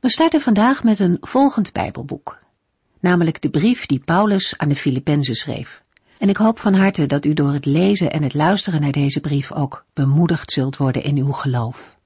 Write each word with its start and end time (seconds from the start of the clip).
We 0.00 0.10
starten 0.10 0.40
vandaag 0.40 0.84
met 0.84 0.98
een 0.98 1.16
volgend 1.20 1.72
Bijbelboek, 1.72 2.38
namelijk 3.00 3.40
de 3.40 3.50
brief 3.50 3.86
die 3.86 3.98
Paulus 3.98 4.58
aan 4.58 4.68
de 4.68 4.76
Filippenzen 4.76 5.34
schreef. 5.34 5.82
En 6.18 6.28
ik 6.28 6.36
hoop 6.36 6.58
van 6.58 6.74
harte 6.74 7.06
dat 7.06 7.24
u 7.24 7.34
door 7.34 7.52
het 7.52 7.64
lezen 7.64 8.10
en 8.10 8.22
het 8.22 8.34
luisteren 8.34 8.80
naar 8.80 8.92
deze 8.92 9.20
brief 9.20 9.52
ook 9.52 9.84
bemoedigd 9.92 10.52
zult 10.52 10.76
worden 10.76 11.02
in 11.02 11.16
uw 11.16 11.32
geloof. 11.32 11.96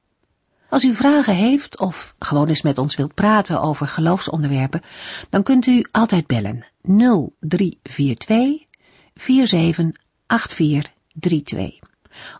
Als 0.69 0.85
u 0.85 0.95
vragen 0.95 1.35
heeft 1.35 1.79
of 1.79 2.15
gewoon 2.19 2.49
eens 2.49 2.63
met 2.63 2.79
ons 2.79 2.97
wilt 2.97 3.15
praten 3.15 3.61
over 3.61 3.89
geloofsonderwerpen, 3.89 4.83
dan 5.31 5.43
kunt 5.43 5.67
u 5.67 5.85
altijd 5.91 6.27
bellen 6.27 6.67
0342 6.83 8.67
478432. 9.15 11.79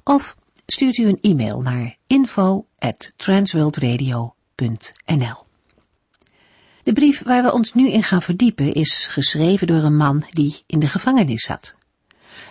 Of 0.05 0.37
stuurt 0.67 0.97
u 0.97 1.07
een 1.07 1.21
e-mail 1.21 1.61
naar 1.61 1.97
info 2.07 2.67
at 2.79 3.13
transworldradio.nl. 3.17 5.51
De 6.83 6.93
brief 6.93 7.23
waar 7.23 7.43
we 7.43 7.53
ons 7.53 7.75
nu 7.75 7.91
in 7.91 8.03
gaan 8.03 8.23
verdiepen 8.23 8.75
is 8.75 9.07
geschreven 9.07 9.67
door 9.67 9.83
een 9.83 9.97
man 9.97 10.25
die 10.29 10.63
in 10.67 10.79
de 10.79 10.89
gevangenis 10.89 11.45
zat. 11.45 11.75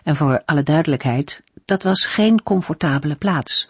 En 0.04 0.16
voor 0.16 0.42
alle 0.46 0.64
duidelijkheid, 0.64 1.44
dat 1.66 1.84
was 1.84 2.06
geen 2.06 2.44
comfortabele 2.44 3.16
plaats. 3.16 3.68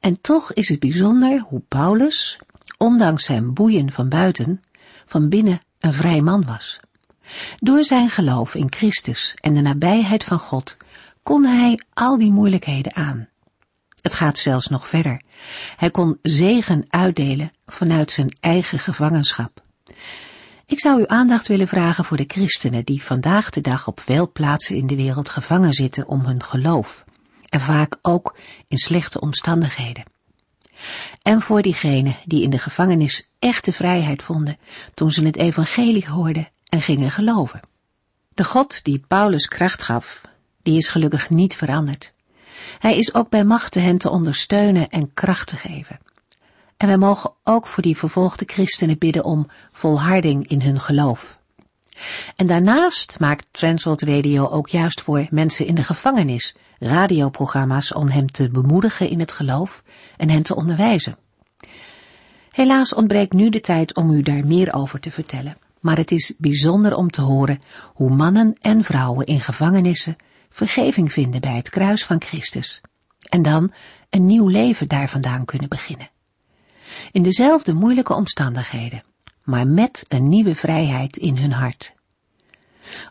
En 0.00 0.20
toch 0.20 0.52
is 0.52 0.68
het 0.68 0.80
bijzonder 0.80 1.40
hoe 1.40 1.62
Paulus, 1.68 2.38
ondanks 2.76 3.24
zijn 3.24 3.54
boeien 3.54 3.92
van 3.92 4.08
buiten, 4.08 4.62
van 5.06 5.28
binnen 5.28 5.60
een 5.78 5.94
vrij 5.94 6.20
man 6.20 6.44
was. 6.44 6.80
Door 7.58 7.84
zijn 7.84 8.10
geloof 8.10 8.54
in 8.54 8.72
Christus 8.72 9.34
en 9.34 9.54
de 9.54 9.60
nabijheid 9.60 10.24
van 10.24 10.38
God 10.38 10.76
kon 11.22 11.44
hij 11.44 11.82
al 11.94 12.18
die 12.18 12.32
moeilijkheden 12.32 12.94
aan. 12.94 13.28
Het 14.00 14.14
gaat 14.14 14.38
zelfs 14.38 14.68
nog 14.68 14.88
verder. 14.88 15.22
Hij 15.76 15.90
kon 15.90 16.18
zegen 16.22 16.84
uitdelen 16.88 17.52
vanuit 17.66 18.10
zijn 18.10 18.36
eigen 18.40 18.78
gevangenschap. 18.78 19.66
Ik 20.66 20.80
zou 20.80 20.98
uw 20.98 21.08
aandacht 21.08 21.48
willen 21.48 21.68
vragen 21.68 22.04
voor 22.04 22.16
de 22.16 22.24
christenen 22.26 22.84
die 22.84 23.02
vandaag 23.02 23.50
de 23.50 23.60
dag 23.60 23.86
op 23.86 24.00
veel 24.00 24.32
plaatsen 24.32 24.76
in 24.76 24.86
de 24.86 24.96
wereld 24.96 25.28
gevangen 25.28 25.72
zitten 25.72 26.06
om 26.06 26.24
hun 26.24 26.42
geloof. 26.42 27.04
En 27.48 27.60
vaak 27.60 27.96
ook 28.02 28.36
in 28.68 28.78
slechte 28.78 29.20
omstandigheden. 29.20 30.04
En 31.22 31.40
voor 31.40 31.62
diegenen 31.62 32.16
die 32.24 32.42
in 32.42 32.50
de 32.50 32.58
gevangenis 32.58 33.28
echte 33.38 33.72
vrijheid 33.72 34.22
vonden 34.22 34.58
toen 34.94 35.10
ze 35.10 35.24
het 35.24 35.36
evangelie 35.36 36.08
hoorden 36.08 36.48
en 36.68 36.82
gingen 36.82 37.10
geloven. 37.10 37.60
De 38.34 38.44
God 38.44 38.84
die 38.84 39.04
Paulus 39.08 39.48
kracht 39.48 39.82
gaf, 39.82 40.22
die 40.62 40.76
is 40.76 40.88
gelukkig 40.88 41.30
niet 41.30 41.56
veranderd. 41.56 42.12
Hij 42.78 42.98
is 42.98 43.14
ook 43.14 43.28
bij 43.30 43.44
machten 43.44 43.82
hen 43.82 43.98
te 43.98 44.10
ondersteunen 44.10 44.88
en 44.88 45.14
kracht 45.14 45.48
te 45.48 45.56
geven. 45.56 45.98
En 46.78 46.86
wij 46.86 46.96
mogen 46.96 47.32
ook 47.44 47.66
voor 47.66 47.82
die 47.82 47.96
vervolgde 47.96 48.44
christenen 48.46 48.98
bidden 48.98 49.24
om 49.24 49.46
volharding 49.72 50.48
in 50.48 50.60
hun 50.60 50.80
geloof. 50.80 51.38
En 52.36 52.46
daarnaast 52.46 53.18
maakt 53.18 53.46
Transworld 53.50 54.02
Radio 54.02 54.48
ook 54.48 54.68
juist 54.68 55.00
voor 55.00 55.26
mensen 55.30 55.66
in 55.66 55.74
de 55.74 55.84
gevangenis 55.84 56.56
radioprogramma's 56.78 57.94
om 57.94 58.08
hem 58.08 58.26
te 58.26 58.48
bemoedigen 58.48 59.08
in 59.08 59.20
het 59.20 59.32
geloof 59.32 59.82
en 60.16 60.30
hen 60.30 60.42
te 60.42 60.54
onderwijzen. 60.54 61.18
Helaas 62.50 62.94
ontbreekt 62.94 63.32
nu 63.32 63.48
de 63.48 63.60
tijd 63.60 63.94
om 63.94 64.10
u 64.10 64.22
daar 64.22 64.46
meer 64.46 64.74
over 64.74 65.00
te 65.00 65.10
vertellen, 65.10 65.58
maar 65.80 65.96
het 65.96 66.10
is 66.10 66.34
bijzonder 66.38 66.94
om 66.94 67.10
te 67.10 67.20
horen 67.20 67.62
hoe 67.94 68.10
mannen 68.10 68.56
en 68.60 68.84
vrouwen 68.84 69.26
in 69.26 69.40
gevangenissen 69.40 70.16
vergeving 70.50 71.12
vinden 71.12 71.40
bij 71.40 71.56
het 71.56 71.70
kruis 71.70 72.04
van 72.04 72.22
Christus 72.22 72.80
en 73.28 73.42
dan 73.42 73.72
een 74.10 74.26
nieuw 74.26 74.48
leven 74.48 74.88
daar 74.88 75.08
vandaan 75.08 75.44
kunnen 75.44 75.68
beginnen. 75.68 76.10
In 77.12 77.22
dezelfde 77.22 77.74
moeilijke 77.74 78.14
omstandigheden, 78.14 79.02
maar 79.44 79.66
met 79.66 80.04
een 80.08 80.28
nieuwe 80.28 80.54
vrijheid 80.54 81.16
in 81.16 81.36
hun 81.36 81.52
hart. 81.52 81.96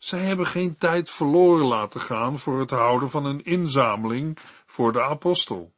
Zij 0.06 0.20
hebben 0.20 0.48
geen 0.48 0.78
tijd 0.78 1.10
verloren 1.10 1.66
laten 1.66 2.02
gaan 2.02 2.40
voor 2.40 2.60
het 2.60 2.70
houden 2.70 3.10
van 3.10 3.26
een 3.26 3.44
inzameling 3.44 4.38
voor 4.66 4.92
de 4.92 5.02
apostel. 5.02 5.74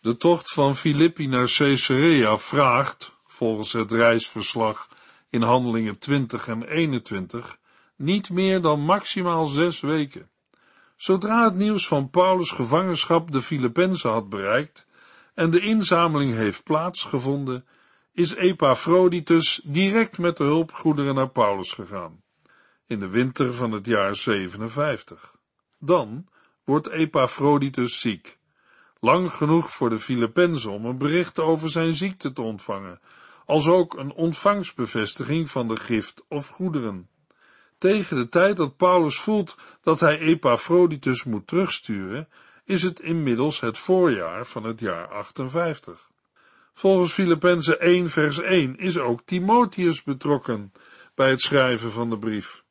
De 0.00 0.16
tocht 0.16 0.52
van 0.52 0.76
Filippi 0.76 1.26
naar 1.26 1.52
Caesarea 1.56 2.36
vraagt, 2.36 3.16
volgens 3.26 3.72
het 3.72 3.92
reisverslag 3.92 4.88
in 5.28 5.42
handelingen 5.42 5.98
20 5.98 6.48
en 6.48 6.62
21, 6.62 7.58
niet 7.96 8.30
meer 8.30 8.60
dan 8.60 8.80
maximaal 8.80 9.46
zes 9.46 9.80
weken. 9.80 10.30
Zodra 10.96 11.44
het 11.44 11.54
nieuws 11.54 11.88
van 11.88 12.10
Paulus' 12.10 12.50
gevangenschap 12.50 13.32
de 13.32 13.42
Filippenzen 13.42 14.10
had 14.10 14.28
bereikt 14.28 14.86
en 15.34 15.50
de 15.50 15.60
inzameling 15.60 16.34
heeft 16.34 16.64
plaatsgevonden, 16.64 17.66
is 18.12 18.34
Epaphroditus 18.34 19.60
direct 19.64 20.18
met 20.18 20.36
de 20.36 20.44
hulpgoederen 20.44 21.14
naar 21.14 21.30
Paulus 21.30 21.72
gegaan, 21.72 22.24
in 22.86 23.00
de 23.00 23.08
winter 23.08 23.54
van 23.54 23.72
het 23.72 23.86
jaar 23.86 24.14
57. 24.14 25.34
Dan 25.78 26.26
wordt 26.64 26.88
Epaphroditus 26.88 28.00
ziek, 28.00 28.38
lang 29.00 29.32
genoeg 29.32 29.70
voor 29.72 29.90
de 29.90 29.98
Filippenzen 29.98 30.70
om 30.70 30.84
een 30.84 30.98
bericht 30.98 31.38
over 31.38 31.70
zijn 31.70 31.94
ziekte 31.94 32.32
te 32.32 32.42
ontvangen, 32.42 33.00
als 33.44 33.68
ook 33.68 33.96
een 33.96 34.12
ontvangstbevestiging 34.12 35.50
van 35.50 35.68
de 35.68 35.80
gift 35.80 36.24
of 36.28 36.48
goederen. 36.48 37.08
Tegen 37.78 38.16
de 38.16 38.28
tijd 38.28 38.56
dat 38.56 38.76
Paulus 38.76 39.18
voelt 39.18 39.56
dat 39.80 40.00
hij 40.00 40.18
Epaphroditus 40.18 41.24
moet 41.24 41.46
terugsturen, 41.46 42.28
is 42.64 42.82
het 42.82 43.00
inmiddels 43.00 43.60
het 43.60 43.78
voorjaar 43.78 44.46
van 44.46 44.64
het 44.64 44.80
jaar 44.80 45.08
58. 45.08 46.10
Volgens 46.72 47.12
Filippenzen 47.12 47.80
1 47.80 48.10
vers 48.10 48.38
1 48.38 48.76
is 48.76 48.98
ook 48.98 49.22
Timotheus 49.24 50.02
betrokken 50.02 50.72
bij 51.14 51.30
het 51.30 51.40
schrijven 51.40 51.92
van 51.92 52.10
de 52.10 52.18
brief. 52.18 52.64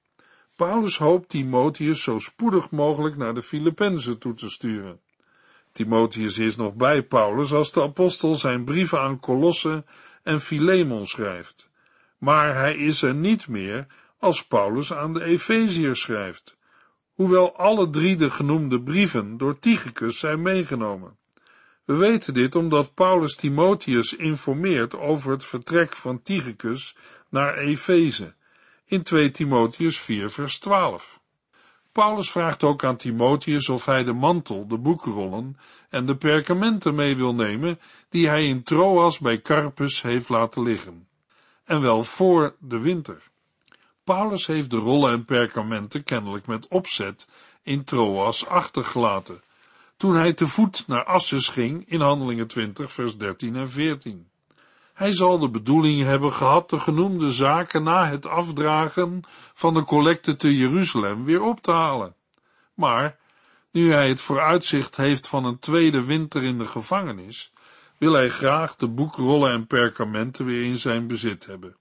Paulus 0.56 0.98
hoopt 0.98 1.30
Timotheus 1.30 2.04
zo 2.04 2.20
spoedig 2.20 2.72
mogelijk 2.72 3.18
naar 3.18 3.34
de 3.34 3.42
Filippenzen 3.42 4.18
toe 4.18 4.34
te 4.34 4.50
sturen. 4.50 5.00
Timotheus 5.72 6.38
is 6.38 6.56
nog 6.56 6.74
bij 6.74 7.04
Paulus 7.04 7.54
als 7.54 7.72
de 7.72 7.82
apostel 7.82 8.36
zijn 8.36 8.64
brieven 8.64 9.00
aan 9.00 9.20
Colosse 9.20 9.84
en 10.24 10.42
Filemon 10.42 11.08
schrijft. 11.08 11.70
maar 12.18 12.56
hij 12.56 12.76
is 12.76 13.02
er 13.02 13.16
niet 13.16 13.48
meer 13.48 13.88
als 14.20 14.46
Paulus 14.46 14.94
aan 14.94 15.14
de 15.14 15.24
Efeziërs 15.24 16.02
schrijft, 16.02 16.58
hoewel 17.14 17.58
alle 17.58 17.90
drie 17.90 18.16
de 18.16 18.30
genoemde 18.30 18.82
brieven 18.82 19.38
door 19.38 19.60
Tychicus 19.60 20.20
zijn 20.20 20.42
meegenomen. 20.42 21.18
We 21.86 21.96
weten 21.96 22.34
dit 22.34 22.56
omdat 22.56 22.94
Paulus 22.94 23.36
Timotheus 23.36 24.16
informeert 24.16 24.98
over 24.98 25.32
het 25.32 25.44
vertrek 25.44 25.96
van 25.96 26.22
Tychicus 26.22 26.96
naar 27.30 27.58
Efeze 27.58 28.36
in 28.86 29.04
2 29.04 29.32
Timotheus 29.32 30.00
4 30.00 30.30
vers 30.30 30.60
12. 30.60 31.20
Paulus 31.92 32.32
vraagt 32.32 32.64
ook 32.64 32.84
aan 32.84 32.96
Timotheus 32.96 33.70
of 33.70 33.86
hij 33.86 34.04
de 34.04 34.14
mantel, 34.14 34.68
de 34.68 34.78
boekrollen 34.78 35.58
en 35.90 36.06
de 36.06 36.16
perkamenten 36.16 36.96
mee 36.96 37.16
wil 37.16 37.36
nemen 37.36 37.80
die 38.10 38.28
hij 38.28 38.46
in 38.46 38.64
Troas 38.64 39.20
bij 39.20 39.42
Carpus 39.42 40.02
heeft 40.02 40.30
laten 40.30 40.64
liggen. 40.64 41.08
En 41.64 41.82
wel 41.82 42.04
voor 42.04 42.56
de 42.60 42.80
winter. 42.80 43.22
Paulus 44.04 44.48
heeft 44.48 44.70
de 44.70 44.78
rollen 44.78 45.12
en 45.12 45.26
perkamenten 45.26 46.04
kennelijk 46.04 46.48
met 46.48 46.68
opzet 46.68 47.28
in 47.64 47.84
Troas 47.84 48.46
achtergelaten, 48.46 49.42
toen 49.98 50.16
hij 50.16 50.34
te 50.34 50.48
voet 50.48 50.88
naar 50.88 51.04
Assus 51.04 51.50
ging 51.50 51.90
in 51.90 52.02
Handelingen 52.02 52.48
20 52.48 52.92
vers 52.92 53.18
13 53.18 53.56
en 53.56 53.70
14. 53.70 54.30
Hij 54.96 55.14
zal 55.14 55.40
de 55.40 55.50
bedoeling 55.50 56.04
hebben 56.04 56.34
gehad 56.34 56.70
de 56.70 56.80
genoemde 56.80 57.32
zaken 57.32 57.84
na 57.84 58.08
het 58.08 58.26
afdragen 58.26 59.22
van 59.54 59.74
de 59.74 59.84
collecte 59.84 60.36
te 60.36 60.56
Jeruzalem 60.56 61.26
weer 61.26 61.42
op 61.42 61.62
te 61.62 61.72
halen. 61.72 62.16
Maar, 62.74 63.18
nu 63.72 63.94
hij 63.94 64.08
het 64.08 64.22
vooruitzicht 64.22 64.96
heeft 64.96 65.28
van 65.28 65.46
een 65.46 65.60
tweede 65.60 66.06
winter 66.06 66.44
in 66.44 66.58
de 66.58 66.66
gevangenis, 66.66 67.54
wil 67.98 68.14
hij 68.14 68.30
graag 68.30 68.76
de 68.76 68.88
boekrollen 68.88 69.52
en 69.52 69.68
perkamenten 69.68 70.46
weer 70.46 70.64
in 70.64 70.78
zijn 70.78 71.08
bezit 71.08 71.46
hebben. 71.46 71.78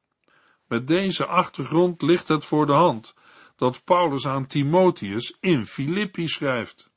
Met 0.68 0.86
deze 0.86 1.26
achtergrond 1.26 2.02
ligt 2.02 2.28
het 2.28 2.44
voor 2.44 2.66
de 2.66 2.72
hand 2.72 3.14
dat 3.56 3.84
Paulus 3.84 4.26
aan 4.26 4.46
Timotheus 4.46 5.36
in 5.40 5.66
Filippi 5.66 6.28
schrijft. 6.28 6.90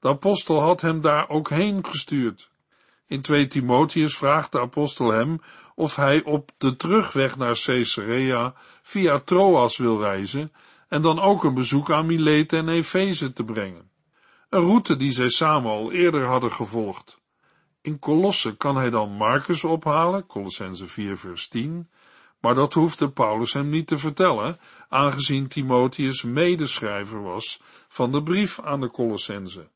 De 0.00 0.08
apostel 0.08 0.60
had 0.60 0.80
hem 0.80 1.00
daar 1.00 1.28
ook 1.28 1.50
heen 1.50 1.86
gestuurd. 1.86 2.50
In 3.10 3.20
2 3.20 3.46
Timotheus 3.46 4.16
vraagt 4.16 4.52
de 4.52 4.60
apostel 4.60 5.10
hem 5.10 5.40
of 5.80 5.96
hij 5.96 6.24
op 6.24 6.50
de 6.58 6.76
terugweg 6.76 7.36
naar 7.36 7.60
Caesarea 7.64 8.54
via 8.82 9.18
Troas 9.18 9.76
wil 9.76 10.00
reizen 10.00 10.52
en 10.88 11.02
dan 11.02 11.20
ook 11.20 11.44
een 11.44 11.54
bezoek 11.54 11.90
aan 11.90 12.06
Mileten 12.06 12.58
en 12.58 12.68
Efeze 12.68 13.32
te 13.32 13.44
brengen. 13.44 13.90
Een 14.48 14.60
route 14.60 14.96
die 14.96 15.12
zij 15.12 15.28
samen 15.28 15.70
al 15.70 15.92
eerder 15.92 16.24
hadden 16.24 16.52
gevolgd. 16.52 17.20
In 17.80 17.98
Colosse 17.98 18.56
kan 18.56 18.76
hij 18.76 18.90
dan 18.90 19.12
Marcus 19.12 19.64
ophalen, 19.64 20.26
Colossense 20.26 20.86
4 20.86 21.16
vers 21.16 21.48
10, 21.48 21.90
maar 22.40 22.54
dat 22.54 22.74
hoefde 22.74 23.10
Paulus 23.10 23.52
hem 23.52 23.68
niet 23.68 23.86
te 23.86 23.98
vertellen, 23.98 24.58
aangezien 24.88 25.48
Timotheus 25.48 26.22
medeschrijver 26.22 27.22
was 27.22 27.60
van 27.88 28.12
de 28.12 28.22
brief 28.22 28.60
aan 28.60 28.80
de 28.80 28.90
Colossense. 28.90 29.68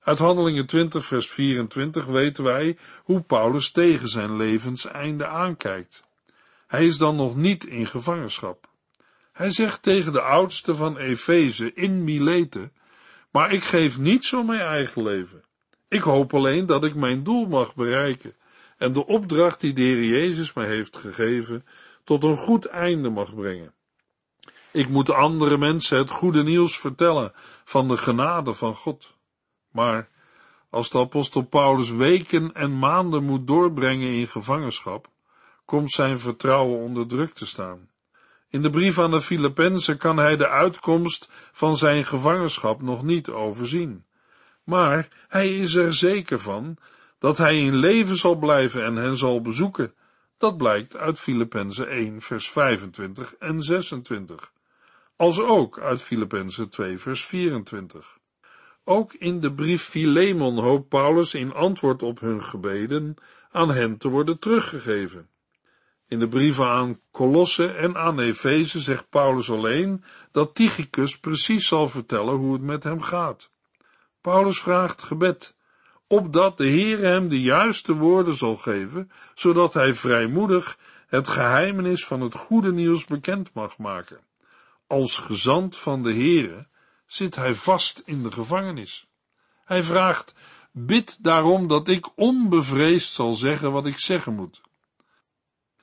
Uit 0.00 0.18
Handelingen 0.18 0.66
20 0.66 1.06
vers 1.06 1.30
24 1.30 2.04
weten 2.04 2.44
wij 2.44 2.76
hoe 3.04 3.20
Paulus 3.20 3.70
tegen 3.70 4.08
zijn 4.08 4.36
levenseinde 4.36 5.26
aankijkt. 5.26 6.04
Hij 6.66 6.86
is 6.86 6.98
dan 6.98 7.16
nog 7.16 7.36
niet 7.36 7.64
in 7.64 7.86
gevangenschap. 7.86 8.68
Hij 9.32 9.50
zegt 9.50 9.82
tegen 9.82 10.12
de 10.12 10.20
oudste 10.20 10.74
van 10.74 10.96
Efeze 10.96 11.74
in 11.74 12.04
Milete, 12.04 12.70
maar 13.30 13.52
ik 13.52 13.64
geef 13.64 13.98
niets 13.98 14.32
om 14.32 14.46
mijn 14.46 14.60
eigen 14.60 15.02
leven. 15.02 15.44
Ik 15.88 16.00
hoop 16.00 16.34
alleen 16.34 16.66
dat 16.66 16.84
ik 16.84 16.94
mijn 16.94 17.22
doel 17.22 17.46
mag 17.46 17.74
bereiken 17.74 18.34
en 18.78 18.92
de 18.92 19.06
opdracht 19.06 19.60
die 19.60 19.72
de 19.72 19.82
Heer 19.82 20.04
Jezus 20.04 20.52
mij 20.52 20.66
heeft 20.66 20.96
gegeven 20.96 21.64
tot 22.04 22.24
een 22.24 22.36
goed 22.36 22.64
einde 22.64 23.08
mag 23.08 23.34
brengen. 23.34 23.74
Ik 24.70 24.88
moet 24.88 25.10
andere 25.10 25.58
mensen 25.58 25.98
het 25.98 26.10
goede 26.10 26.42
nieuws 26.42 26.78
vertellen 26.78 27.32
van 27.64 27.88
de 27.88 27.96
genade 27.96 28.54
van 28.54 28.74
God. 28.74 29.18
Maar 29.70 30.08
als 30.70 30.90
de 30.90 30.98
apostel 30.98 31.42
Paulus 31.42 31.90
weken 31.90 32.52
en 32.54 32.78
maanden 32.78 33.24
moet 33.24 33.46
doorbrengen 33.46 34.08
in 34.08 34.28
gevangenschap, 34.28 35.08
komt 35.64 35.90
zijn 35.90 36.18
vertrouwen 36.18 36.78
onder 36.78 37.06
druk 37.06 37.32
te 37.32 37.46
staan. 37.46 37.88
In 38.48 38.62
de 38.62 38.70
brief 38.70 38.98
aan 38.98 39.10
de 39.10 39.20
Filippenzen 39.20 39.98
kan 39.98 40.16
hij 40.16 40.36
de 40.36 40.48
uitkomst 40.48 41.28
van 41.52 41.76
zijn 41.76 42.04
gevangenschap 42.04 42.82
nog 42.82 43.02
niet 43.02 43.28
overzien. 43.28 44.04
Maar 44.64 45.08
hij 45.28 45.56
is 45.58 45.74
er 45.74 45.94
zeker 45.94 46.40
van 46.40 46.76
dat 47.18 47.38
hij 47.38 47.58
in 47.58 47.76
leven 47.76 48.16
zal 48.16 48.34
blijven 48.34 48.84
en 48.84 48.96
hen 48.96 49.16
zal 49.16 49.42
bezoeken. 49.42 49.94
Dat 50.38 50.56
blijkt 50.56 50.96
uit 50.96 51.18
Filippenzen 51.18 51.88
1 51.88 52.20
vers 52.20 52.50
25 52.50 53.34
en 53.34 53.60
26, 53.60 54.52
als 55.16 55.40
ook 55.40 55.78
uit 55.78 56.02
Filippenzen 56.02 56.68
2 56.68 56.98
vers 56.98 57.26
24. 57.26 58.18
Ook 58.90 59.14
in 59.14 59.40
de 59.40 59.52
brief 59.52 59.82
Philemon 59.82 60.58
hoopt 60.58 60.88
Paulus 60.88 61.34
in 61.34 61.52
antwoord 61.52 62.02
op 62.02 62.20
hun 62.20 62.42
gebeden 62.42 63.14
aan 63.50 63.70
hen 63.70 63.96
te 63.96 64.08
worden 64.08 64.38
teruggegeven. 64.38 65.28
In 66.08 66.18
de 66.18 66.28
brieven 66.28 66.66
aan 66.66 67.00
Colosse 67.10 67.66
en 67.66 67.96
aan 67.96 68.20
Efeze 68.20 68.80
zegt 68.80 69.08
Paulus 69.08 69.50
alleen 69.50 70.04
dat 70.30 70.54
Tychicus 70.54 71.18
precies 71.18 71.68
zal 71.68 71.88
vertellen 71.88 72.34
hoe 72.34 72.52
het 72.52 72.62
met 72.62 72.84
hem 72.84 73.00
gaat. 73.00 73.52
Paulus 74.20 74.60
vraagt 74.60 75.02
gebed, 75.02 75.56
opdat 76.06 76.58
de 76.58 76.66
Heer 76.66 76.98
hem 76.98 77.28
de 77.28 77.40
juiste 77.40 77.94
woorden 77.94 78.34
zal 78.34 78.56
geven, 78.56 79.10
zodat 79.34 79.74
hij 79.74 79.94
vrijmoedig 79.94 80.78
het 81.06 81.28
geheimenis 81.28 82.06
van 82.06 82.20
het 82.20 82.34
goede 82.34 82.72
nieuws 82.72 83.04
bekend 83.04 83.52
mag 83.52 83.78
maken. 83.78 84.20
Als 84.86 85.16
gezant 85.16 85.76
van 85.76 86.02
de 86.02 86.12
Heere 86.12 86.68
zit 87.12 87.36
hij 87.36 87.54
vast 87.54 88.02
in 88.04 88.22
de 88.22 88.30
gevangenis. 88.30 89.06
Hij 89.64 89.82
vraagt, 89.82 90.34
bid 90.72 91.18
daarom 91.22 91.68
dat 91.68 91.88
ik 91.88 92.08
onbevreesd 92.14 93.12
zal 93.12 93.34
zeggen 93.34 93.72
wat 93.72 93.86
ik 93.86 93.98
zeggen 93.98 94.34
moet. 94.34 94.60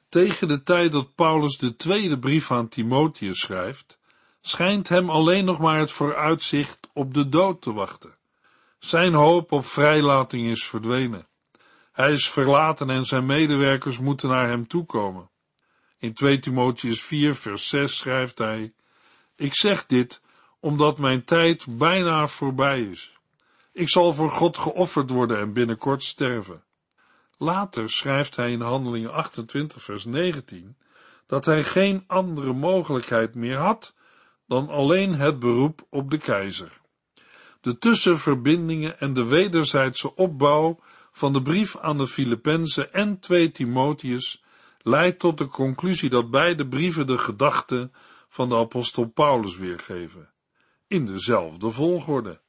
Tegen 0.09 0.47
de 0.47 0.63
tijd 0.63 0.91
dat 0.91 1.15
Paulus 1.15 1.57
de 1.57 1.75
tweede 1.75 2.19
brief 2.19 2.51
aan 2.51 2.67
Timotheus 2.67 3.39
schrijft, 3.39 3.99
schijnt 4.41 4.89
hem 4.89 5.09
alleen 5.09 5.45
nog 5.45 5.59
maar 5.59 5.79
het 5.79 5.91
vooruitzicht 5.91 6.89
op 6.93 7.13
de 7.13 7.29
dood 7.29 7.61
te 7.61 7.73
wachten. 7.73 8.15
Zijn 8.79 9.13
hoop 9.13 9.51
op 9.51 9.65
vrijlating 9.65 10.47
is 10.47 10.65
verdwenen. 10.65 11.27
Hij 11.91 12.11
is 12.11 12.29
verlaten 12.29 12.89
en 12.89 13.05
zijn 13.05 13.25
medewerkers 13.25 13.97
moeten 13.97 14.29
naar 14.29 14.47
hem 14.47 14.67
toekomen. 14.67 15.29
In 15.97 16.13
2 16.13 16.39
Timotheus 16.39 17.03
4 17.03 17.35
vers 17.35 17.67
6 17.67 17.97
schrijft 17.97 18.37
hij, 18.37 18.73
Ik 19.35 19.55
zeg 19.55 19.85
dit, 19.85 20.21
omdat 20.67 20.97
mijn 20.97 21.23
tijd 21.23 21.65
bijna 21.77 22.27
voorbij 22.27 22.81
is. 22.81 23.17
Ik 23.73 23.89
zal 23.89 24.13
voor 24.13 24.29
God 24.29 24.57
geofferd 24.57 25.09
worden 25.09 25.39
en 25.39 25.53
binnenkort 25.53 26.03
sterven. 26.03 26.63
Later 27.37 27.89
schrijft 27.89 28.35
hij 28.35 28.51
in 28.51 28.61
Handelingen 28.61 29.13
28 29.13 29.83
vers 29.83 30.05
19 30.05 30.77
dat 31.25 31.45
hij 31.45 31.63
geen 31.63 32.03
andere 32.07 32.53
mogelijkheid 32.53 33.35
meer 33.35 33.57
had 33.57 33.95
dan 34.47 34.69
alleen 34.69 35.15
het 35.15 35.39
beroep 35.39 35.85
op 35.89 36.11
de 36.11 36.17
keizer. 36.17 36.79
De 37.61 37.77
tussenverbindingen 37.77 38.99
en 38.99 39.13
de 39.13 39.25
wederzijdse 39.25 40.15
opbouw 40.15 40.79
van 41.11 41.33
de 41.33 41.41
brief 41.41 41.77
aan 41.77 41.97
de 41.97 42.07
Filippenzen 42.07 42.93
en 42.93 43.19
2 43.19 43.51
Timotheus 43.51 44.43
leidt 44.81 45.19
tot 45.19 45.37
de 45.37 45.47
conclusie 45.47 46.09
dat 46.09 46.31
beide 46.31 46.67
brieven 46.67 47.07
de 47.07 47.17
gedachten 47.17 47.93
van 48.27 48.49
de 48.49 48.55
apostel 48.55 49.05
Paulus 49.05 49.57
weergeven 49.57 50.35
in 50.87 51.05
dezelfde 51.05 51.71
volgorde. 51.71 52.39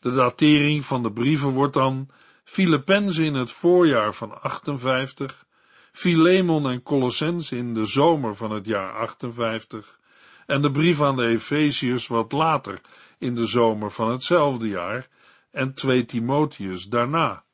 De 0.00 0.12
datering 0.12 0.84
van 0.84 1.02
de 1.02 1.12
brieven 1.12 1.50
wordt 1.50 1.74
dan 1.74 2.08
Filippenzen 2.44 3.24
in 3.24 3.34
het 3.34 3.50
voorjaar 3.50 4.14
van 4.14 4.42
58, 4.42 5.46
Philemon 5.92 6.68
en 6.68 6.82
Colossens 6.82 7.52
in 7.52 7.74
de 7.74 7.84
zomer 7.84 8.36
van 8.36 8.50
het 8.50 8.66
jaar 8.66 8.92
58 8.92 9.98
en 10.46 10.62
de 10.62 10.70
brief 10.70 11.02
aan 11.02 11.16
de 11.16 11.26
Efeziërs 11.26 12.06
wat 12.06 12.32
later 12.32 12.80
in 13.18 13.34
de 13.34 13.46
zomer 13.46 13.90
van 13.90 14.10
hetzelfde 14.10 14.68
jaar 14.68 15.08
en 15.50 15.74
2 15.74 16.04
Timotheus 16.04 16.84
daarna 16.84 17.44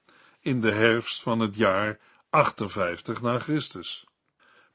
in 0.40 0.60
de 0.60 0.72
herfst 0.72 1.22
van 1.22 1.40
het 1.40 1.56
jaar 1.56 1.98
58 2.30 3.22
na 3.22 3.38
Christus. 3.38 4.06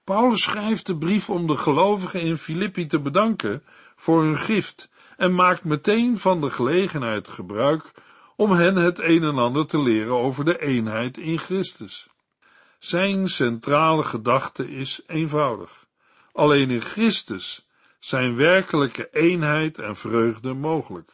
Paulus 0.04 0.42
schrijft 0.42 0.86
de 0.86 0.98
brief 0.98 1.30
om 1.30 1.48
de 1.48 1.58
gelovigen 1.58 2.22
in 2.22 2.38
Filippi 2.38 2.88
te 2.88 3.00
bedanken 3.00 3.64
voor 3.96 4.24
hun 4.24 4.38
gift 4.38 4.90
en 5.18 5.34
maakt 5.34 5.64
meteen 5.64 6.18
van 6.18 6.42
de 6.42 6.50
gelegenheid 6.50 7.28
gebruik 7.28 7.92
om 8.36 8.52
hen 8.52 8.76
het 8.76 9.00
een 9.00 9.24
en 9.24 9.38
ander 9.38 9.66
te 9.66 9.82
leren 9.82 10.14
over 10.14 10.46
de 10.46 10.62
eenheid 10.62 11.18
in 11.18 11.40
Christus. 11.40 12.08
Zijn 12.80 13.28
centrale 13.28 14.04
gedachte 14.04 14.70
is 14.70 15.02
eenvoudig. 15.08 15.86
Alleen 16.32 16.70
in 16.70 16.82
Christus 16.82 17.68
zijn 18.00 18.36
werkelijke 18.36 19.10
eenheid 19.12 19.78
en 19.78 19.96
vreugde 19.96 20.54
mogelijk. 20.54 21.12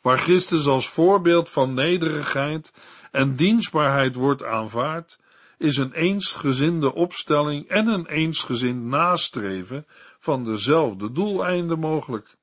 Waar 0.00 0.18
Christus 0.18 0.66
als 0.66 0.88
voorbeeld 0.88 1.50
van 1.50 1.74
nederigheid 1.74 2.72
en 3.10 3.36
dienstbaarheid 3.36 4.14
wordt 4.14 4.44
aanvaard, 4.44 5.18
is 5.58 5.76
een 5.76 5.92
eensgezinde 5.92 6.94
opstelling 6.94 7.68
en 7.68 7.86
een 7.86 8.06
eensgezind 8.06 8.82
nastreven 8.82 9.86
van 10.18 10.44
dezelfde 10.44 11.12
doeleinden 11.12 11.78
mogelijk. 11.78 12.38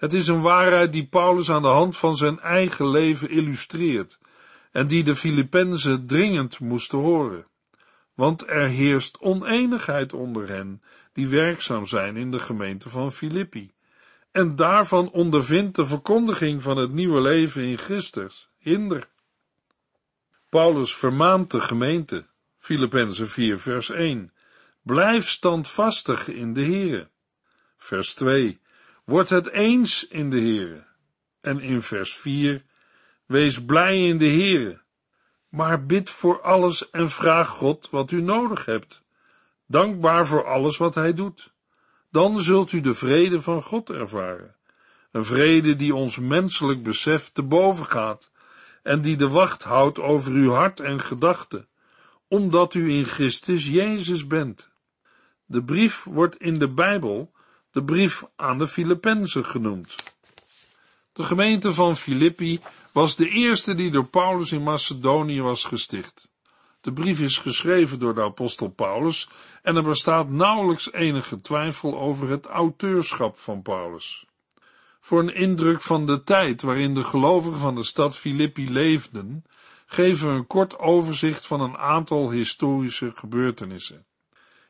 Het 0.00 0.12
is 0.12 0.28
een 0.28 0.40
waarheid 0.40 0.92
die 0.92 1.06
Paulus 1.06 1.50
aan 1.50 1.62
de 1.62 1.68
hand 1.68 1.96
van 1.96 2.16
zijn 2.16 2.40
eigen 2.40 2.90
leven 2.90 3.30
illustreert 3.30 4.18
en 4.72 4.86
die 4.86 5.04
de 5.04 5.16
Filippenzen 5.16 6.06
dringend 6.06 6.60
moesten 6.60 6.98
horen. 6.98 7.46
Want 8.14 8.48
er 8.48 8.68
heerst 8.68 9.18
oneenigheid 9.18 10.12
onder 10.12 10.48
hen 10.48 10.82
die 11.12 11.28
werkzaam 11.28 11.86
zijn 11.86 12.16
in 12.16 12.30
de 12.30 12.38
gemeente 12.38 12.88
van 12.88 13.12
Filippi. 13.12 13.72
En 14.30 14.56
daarvan 14.56 15.10
ondervindt 15.10 15.76
de 15.76 15.86
verkondiging 15.86 16.62
van 16.62 16.76
het 16.76 16.92
nieuwe 16.92 17.20
leven 17.20 17.62
in 17.62 17.78
Christus 17.78 18.48
hinder. 18.58 19.08
Paulus 20.48 20.94
vermaant 20.94 21.50
de 21.50 21.60
gemeente, 21.60 22.26
Filippenzen 22.58 23.28
4 23.28 23.58
vers 23.58 23.90
1, 23.90 24.32
blijf 24.82 25.28
standvastig 25.28 26.28
in 26.28 26.52
de 26.52 26.64
Here. 26.64 27.08
Vers 27.76 28.14
2, 28.14 28.60
word 29.10 29.28
het 29.28 29.50
eens 29.50 30.06
in 30.08 30.30
de 30.30 30.40
Here. 30.40 30.86
En 31.40 31.60
in 31.60 31.82
vers 31.82 32.16
4, 32.16 32.62
wees 33.26 33.64
blij 33.64 34.06
in 34.06 34.18
de 34.18 34.30
Here, 34.30 34.80
maar 35.48 35.86
bid 35.86 36.10
voor 36.10 36.40
alles 36.40 36.90
en 36.90 37.10
vraag 37.10 37.48
God 37.48 37.90
wat 37.90 38.10
u 38.10 38.20
nodig 38.20 38.64
hebt, 38.64 39.02
dankbaar 39.66 40.26
voor 40.26 40.44
alles 40.44 40.76
wat 40.76 40.94
Hij 40.94 41.14
doet. 41.14 41.52
Dan 42.10 42.40
zult 42.40 42.72
u 42.72 42.80
de 42.80 42.94
vrede 42.94 43.40
van 43.40 43.62
God 43.62 43.90
ervaren, 43.90 44.56
een 45.12 45.24
vrede 45.24 45.76
die 45.76 45.94
ons 45.94 46.18
menselijk 46.18 46.82
besef 46.82 47.30
te 47.30 47.42
boven 47.42 47.86
gaat 47.86 48.30
en 48.82 49.00
die 49.00 49.16
de 49.16 49.28
wacht 49.28 49.62
houdt 49.62 49.98
over 49.98 50.32
uw 50.32 50.50
hart 50.50 50.80
en 50.80 51.00
gedachten, 51.00 51.68
omdat 52.28 52.74
u 52.74 52.90
in 52.90 53.04
Christus 53.04 53.66
Jezus 53.68 54.26
bent. 54.26 54.70
De 55.44 55.62
brief 55.62 56.04
wordt 56.04 56.36
in 56.36 56.58
de 56.58 56.68
Bijbel 56.68 57.32
de 57.72 57.84
brief 57.84 58.24
aan 58.36 58.58
de 58.58 58.68
Filippenzen 58.68 59.44
genoemd. 59.44 59.94
De 61.12 61.22
gemeente 61.22 61.72
van 61.72 61.96
Filippi 61.96 62.60
was 62.92 63.16
de 63.16 63.28
eerste 63.28 63.74
die 63.74 63.90
door 63.90 64.08
Paulus 64.08 64.52
in 64.52 64.62
Macedonië 64.62 65.40
was 65.40 65.64
gesticht. 65.64 66.28
De 66.80 66.92
brief 66.92 67.20
is 67.20 67.38
geschreven 67.38 67.98
door 67.98 68.14
de 68.14 68.22
apostel 68.22 68.68
Paulus 68.68 69.28
en 69.62 69.76
er 69.76 69.82
bestaat 69.82 70.28
nauwelijks 70.28 70.92
enige 70.92 71.40
twijfel 71.40 71.98
over 71.98 72.28
het 72.28 72.46
auteurschap 72.46 73.36
van 73.36 73.62
Paulus. 73.62 74.24
Voor 75.00 75.20
een 75.20 75.34
indruk 75.34 75.80
van 75.80 76.06
de 76.06 76.22
tijd 76.22 76.62
waarin 76.62 76.94
de 76.94 77.04
gelovigen 77.04 77.60
van 77.60 77.74
de 77.74 77.84
stad 77.84 78.16
Filippi 78.16 78.70
leefden, 78.70 79.44
geven 79.86 80.28
we 80.28 80.34
een 80.34 80.46
kort 80.46 80.78
overzicht 80.78 81.46
van 81.46 81.60
een 81.60 81.76
aantal 81.76 82.30
historische 82.30 83.12
gebeurtenissen. 83.14 84.06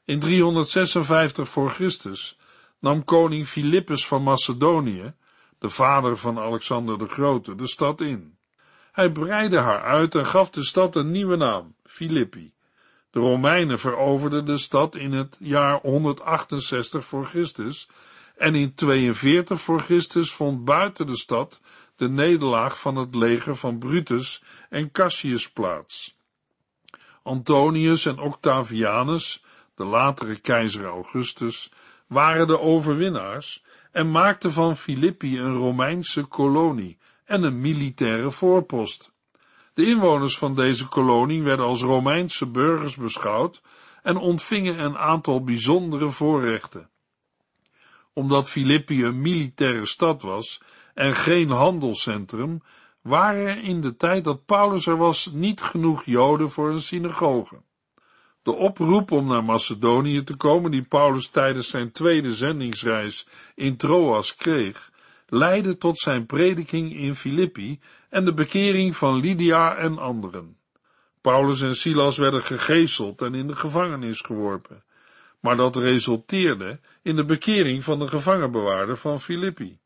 In 0.04 0.18
356 0.18 1.48
voor 1.48 1.70
Christus 1.70 2.38
nam 2.80 3.04
koning 3.04 3.46
Philippus 3.46 4.06
van 4.06 4.22
Macedonië, 4.22 5.14
de 5.58 5.68
vader 5.68 6.16
van 6.16 6.38
Alexander 6.38 6.98
de 6.98 7.08
Grote, 7.08 7.54
de 7.54 7.66
stad 7.66 8.00
in. 8.00 8.38
Hij 8.92 9.10
breidde 9.10 9.58
haar 9.58 9.82
uit 9.82 10.14
en 10.14 10.26
gaf 10.26 10.50
de 10.50 10.64
stad 10.64 10.96
een 10.96 11.10
nieuwe 11.10 11.36
naam, 11.36 11.74
Filippi. 11.84 12.52
De 13.10 13.20
Romeinen 13.20 13.78
veroverden 13.78 14.44
de 14.44 14.58
stad 14.58 14.94
in 14.94 15.12
het 15.12 15.36
jaar 15.40 15.80
168 15.80 17.04
voor 17.04 17.26
Christus 17.26 17.88
en 18.36 18.54
in 18.54 18.74
42 18.74 19.60
voor 19.60 19.80
Christus 19.80 20.32
vond 20.32 20.64
buiten 20.64 21.06
de 21.06 21.16
stad 21.16 21.60
de 21.96 22.08
nederlaag 22.08 22.80
van 22.80 22.96
het 22.96 23.14
leger 23.14 23.56
van 23.56 23.78
Brutus 23.78 24.42
en 24.68 24.90
Cassius 24.90 25.50
plaats. 25.50 26.16
Antonius 27.22 28.06
en 28.06 28.18
Octavianus, 28.18 29.44
de 29.74 29.84
latere 29.84 30.38
keizer 30.38 30.84
Augustus, 30.84 31.70
waren 32.10 32.46
de 32.46 32.60
overwinnaars 32.60 33.64
en 33.92 34.10
maakten 34.10 34.52
van 34.52 34.76
Filippi 34.76 35.40
een 35.40 35.54
Romeinse 35.54 36.22
kolonie 36.22 36.98
en 37.24 37.42
een 37.42 37.60
militaire 37.60 38.30
voorpost. 38.30 39.12
De 39.74 39.86
inwoners 39.86 40.38
van 40.38 40.54
deze 40.54 40.88
kolonie 40.88 41.42
werden 41.42 41.66
als 41.66 41.82
Romeinse 41.82 42.46
burgers 42.46 42.96
beschouwd 42.96 43.62
en 44.02 44.16
ontvingen 44.16 44.84
een 44.84 44.98
aantal 44.98 45.44
bijzondere 45.44 46.08
voorrechten. 46.08 46.90
Omdat 48.12 48.50
Filippi 48.50 49.04
een 49.04 49.20
militaire 49.20 49.86
stad 49.86 50.22
was 50.22 50.62
en 50.94 51.14
geen 51.14 51.50
handelscentrum, 51.50 52.62
waren 53.02 53.46
er 53.46 53.62
in 53.62 53.80
de 53.80 53.96
tijd 53.96 54.24
dat 54.24 54.44
Paulus 54.44 54.86
er 54.86 54.96
was 54.96 55.30
niet 55.32 55.60
genoeg 55.60 56.04
Joden 56.04 56.50
voor 56.50 56.70
een 56.70 56.82
synagoge. 56.82 57.62
De 58.42 58.52
oproep 58.52 59.10
om 59.10 59.26
naar 59.26 59.44
Macedonië 59.44 60.24
te 60.24 60.36
komen, 60.36 60.70
die 60.70 60.82
Paulus 60.82 61.28
tijdens 61.28 61.68
zijn 61.68 61.92
tweede 61.92 62.34
zendingsreis 62.34 63.26
in 63.54 63.76
Troas 63.76 64.34
kreeg, 64.34 64.90
leidde 65.26 65.76
tot 65.76 65.98
zijn 65.98 66.26
prediking 66.26 66.96
in 66.96 67.14
Filippi 67.14 67.80
en 68.08 68.24
de 68.24 68.34
bekering 68.34 68.96
van 68.96 69.20
Lydia 69.20 69.76
en 69.76 69.98
anderen. 69.98 70.56
Paulus 71.20 71.62
en 71.62 71.74
Silas 71.74 72.16
werden 72.18 72.42
gegezeld 72.42 73.22
en 73.22 73.34
in 73.34 73.46
de 73.46 73.56
gevangenis 73.56 74.20
geworpen, 74.20 74.82
maar 75.40 75.56
dat 75.56 75.76
resulteerde 75.76 76.80
in 77.02 77.16
de 77.16 77.24
bekering 77.24 77.84
van 77.84 77.98
de 77.98 78.08
gevangenbewaarder 78.08 78.96
van 78.96 79.20
Filippi. 79.20 79.78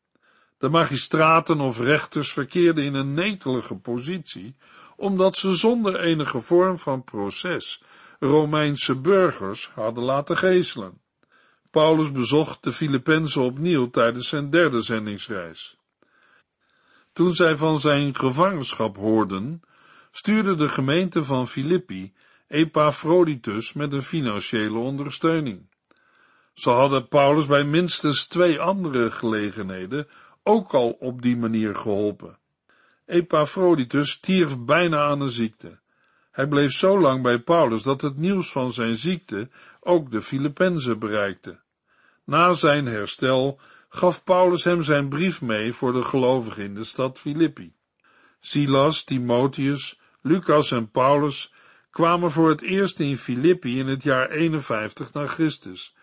De 0.57 0.69
magistraten 0.69 1.59
of 1.59 1.79
rechters 1.79 2.31
verkeerden 2.31 2.83
in 2.83 2.93
een 2.93 3.13
netelige 3.13 3.75
positie, 3.75 4.55
omdat 4.95 5.37
ze 5.37 5.55
zonder 5.55 5.99
enige 5.99 6.39
vorm 6.39 6.77
van 6.77 7.03
proces 7.03 7.83
Romeinse 8.25 8.95
burgers 8.95 9.69
hadden 9.73 10.03
laten 10.03 10.37
geeselen. 10.37 11.01
Paulus 11.71 12.11
bezocht 12.11 12.63
de 12.63 12.71
Filippenzen 12.71 13.41
opnieuw 13.41 13.89
tijdens 13.89 14.27
zijn 14.27 14.49
derde 14.49 14.81
zendingsreis. 14.81 15.77
Toen 17.13 17.33
zij 17.33 17.55
van 17.55 17.79
zijn 17.79 18.15
gevangenschap 18.15 18.95
hoorden, 18.95 19.61
stuurde 20.11 20.55
de 20.55 20.69
gemeente 20.69 21.23
van 21.23 21.47
Filippi 21.47 22.13
Epaphroditus 22.47 23.73
met 23.73 23.93
een 23.93 24.03
financiële 24.03 24.77
ondersteuning. 24.77 25.69
Ze 26.53 26.69
hadden 26.71 27.07
Paulus 27.07 27.45
bij 27.45 27.63
minstens 27.63 28.27
twee 28.27 28.59
andere 28.59 29.11
gelegenheden 29.11 30.07
ook 30.43 30.73
al 30.73 30.89
op 30.89 31.21
die 31.21 31.37
manier 31.37 31.75
geholpen. 31.75 32.37
Epaphroditus 33.05 34.11
stierf 34.11 34.59
bijna 34.59 35.05
aan 35.05 35.21
een 35.21 35.29
ziekte. 35.29 35.79
Hij 36.35 36.47
bleef 36.47 36.71
zo 36.71 36.99
lang 36.99 37.23
bij 37.23 37.39
Paulus 37.39 37.83
dat 37.83 38.01
het 38.01 38.17
nieuws 38.17 38.51
van 38.51 38.73
zijn 38.73 38.95
ziekte 38.95 39.49
ook 39.79 40.11
de 40.11 40.21
Filippenzen 40.21 40.99
bereikte. 40.99 41.59
Na 42.23 42.53
zijn 42.53 42.85
herstel 42.85 43.59
gaf 43.89 44.23
Paulus 44.23 44.63
hem 44.63 44.83
zijn 44.83 45.09
brief 45.09 45.41
mee 45.41 45.73
voor 45.73 45.93
de 45.93 46.03
gelovigen 46.03 46.63
in 46.63 46.75
de 46.75 46.83
stad 46.83 47.19
Filippi. 47.19 47.73
Silas, 48.39 49.03
Timotheus, 49.03 49.99
Lucas 50.21 50.71
en 50.71 50.91
Paulus 50.91 51.53
kwamen 51.89 52.31
voor 52.31 52.49
het 52.49 52.61
eerst 52.61 52.99
in 52.99 53.17
Filippi 53.17 53.79
in 53.79 53.87
het 53.87 54.03
jaar 54.03 54.29
51 54.29 55.13
na 55.13 55.25
Christus, 55.25 55.95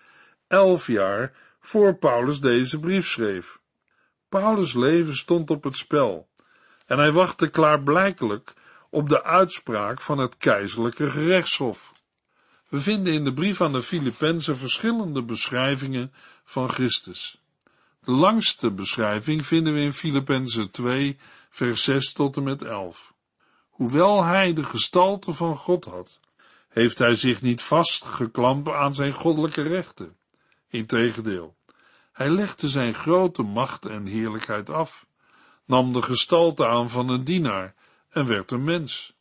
elf 0.46 0.86
jaar 0.86 1.32
voor 1.60 1.94
Paulus 1.94 2.40
deze 2.40 2.78
brief 2.78 3.06
schreef. 3.06 3.60
Paulus' 4.28 4.74
leven 4.74 5.16
stond 5.16 5.50
op 5.50 5.64
het 5.64 5.76
spel 5.76 6.28
en 6.86 6.98
hij 6.98 7.12
wachtte 7.12 7.50
klaarblijkelijk 7.50 8.54
op 8.92 9.08
de 9.08 9.24
uitspraak 9.24 10.00
van 10.00 10.18
het 10.18 10.36
keizerlijke 10.36 11.10
gerechtshof. 11.10 11.92
We 12.68 12.80
vinden 12.80 13.12
in 13.12 13.24
de 13.24 13.32
brief 13.32 13.60
aan 13.60 13.72
de 13.72 13.82
Filippenzen 13.82 14.56
verschillende 14.56 15.22
beschrijvingen 15.22 16.12
van 16.44 16.68
Christus. 16.68 17.40
De 18.00 18.10
langste 18.10 18.70
beschrijving 18.70 19.46
vinden 19.46 19.74
we 19.74 19.80
in 19.80 19.92
Filippenzen 19.92 20.70
2, 20.70 21.18
vers 21.50 21.84
6 21.84 22.12
tot 22.12 22.36
en 22.36 22.42
met 22.42 22.62
11. 22.62 23.14
Hoewel 23.70 24.24
hij 24.24 24.52
de 24.52 24.62
gestalte 24.62 25.32
van 25.32 25.56
God 25.56 25.84
had, 25.84 26.20
heeft 26.68 26.98
hij 26.98 27.14
zich 27.14 27.42
niet 27.42 27.62
vastgeklampt 27.62 28.68
aan 28.68 28.94
zijn 28.94 29.12
goddelijke 29.12 29.62
rechten. 29.62 30.16
Integendeel, 30.68 31.56
hij 32.12 32.30
legde 32.30 32.68
zijn 32.68 32.94
grote 32.94 33.42
macht 33.42 33.86
en 33.86 34.06
heerlijkheid 34.06 34.70
af, 34.70 35.06
nam 35.64 35.92
de 35.92 36.02
gestalte 36.02 36.66
aan 36.66 36.90
van 36.90 37.08
een 37.08 37.24
dienaar 37.24 37.74
en 38.12 38.26
werd 38.26 38.50
een 38.50 38.64
mens. 38.64 39.12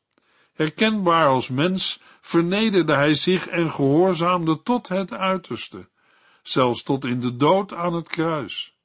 Herkenbaar 0.54 1.28
als 1.28 1.50
mens 1.50 2.00
vernederde 2.22 2.94
hij 2.94 3.14
zich 3.14 3.48
en 3.48 3.72
gehoorzaamde 3.72 4.64
tot 4.64 4.88
het 4.88 5.14
uiterste, 5.14 5.88
zelfs 6.44 6.84
tot 6.84 7.06
in 7.06 7.20
de 7.20 7.36
dood 7.36 7.74
aan 7.74 7.94
het 7.94 8.08
kruis. 8.08 8.76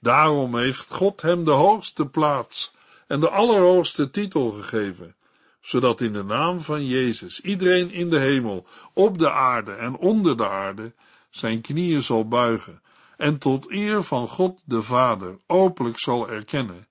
Daarom 0.00 0.56
heeft 0.56 0.90
God 0.90 1.22
hem 1.22 1.44
de 1.44 1.50
hoogste 1.50 2.06
plaats 2.06 2.74
en 3.06 3.20
de 3.20 3.28
allerhoogste 3.28 4.10
titel 4.10 4.50
gegeven, 4.50 5.16
zodat 5.60 6.00
in 6.00 6.12
de 6.12 6.24
naam 6.24 6.60
van 6.60 6.86
Jezus 6.86 7.40
iedereen 7.40 7.90
in 7.90 8.10
de 8.10 8.18
hemel, 8.18 8.66
op 8.92 9.18
de 9.18 9.30
aarde 9.30 9.72
en 9.72 9.96
onder 9.96 10.36
de 10.36 10.48
aarde 10.48 10.94
zijn 11.30 11.60
knieën 11.60 12.02
zal 12.02 12.28
buigen 12.28 12.82
en 13.16 13.38
tot 13.38 13.70
eer 13.70 14.02
van 14.02 14.28
God 14.28 14.60
de 14.64 14.82
Vader 14.82 15.38
openlijk 15.46 15.98
zal 15.98 16.28
erkennen 16.30 16.86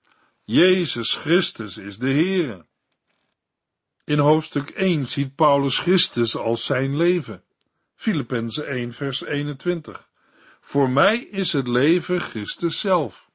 Jezus 0.48 1.14
Christus 1.14 1.76
is 1.76 1.98
de 1.98 2.10
Heere. 2.10 2.66
In 4.04 4.18
hoofdstuk 4.18 4.70
1 4.70 5.06
ziet 5.06 5.34
Paulus 5.34 5.78
Christus 5.78 6.36
als 6.36 6.64
zijn 6.64 6.96
leven. 6.96 7.42
Filippenzen 7.94 8.66
1 8.66 8.92
vers 8.92 9.24
21. 9.24 10.08
Voor 10.60 10.90
mij 10.90 11.18
is 11.18 11.52
het 11.52 11.66
leven 11.66 12.20
Christus 12.20 12.80
zelf. 12.80 13.30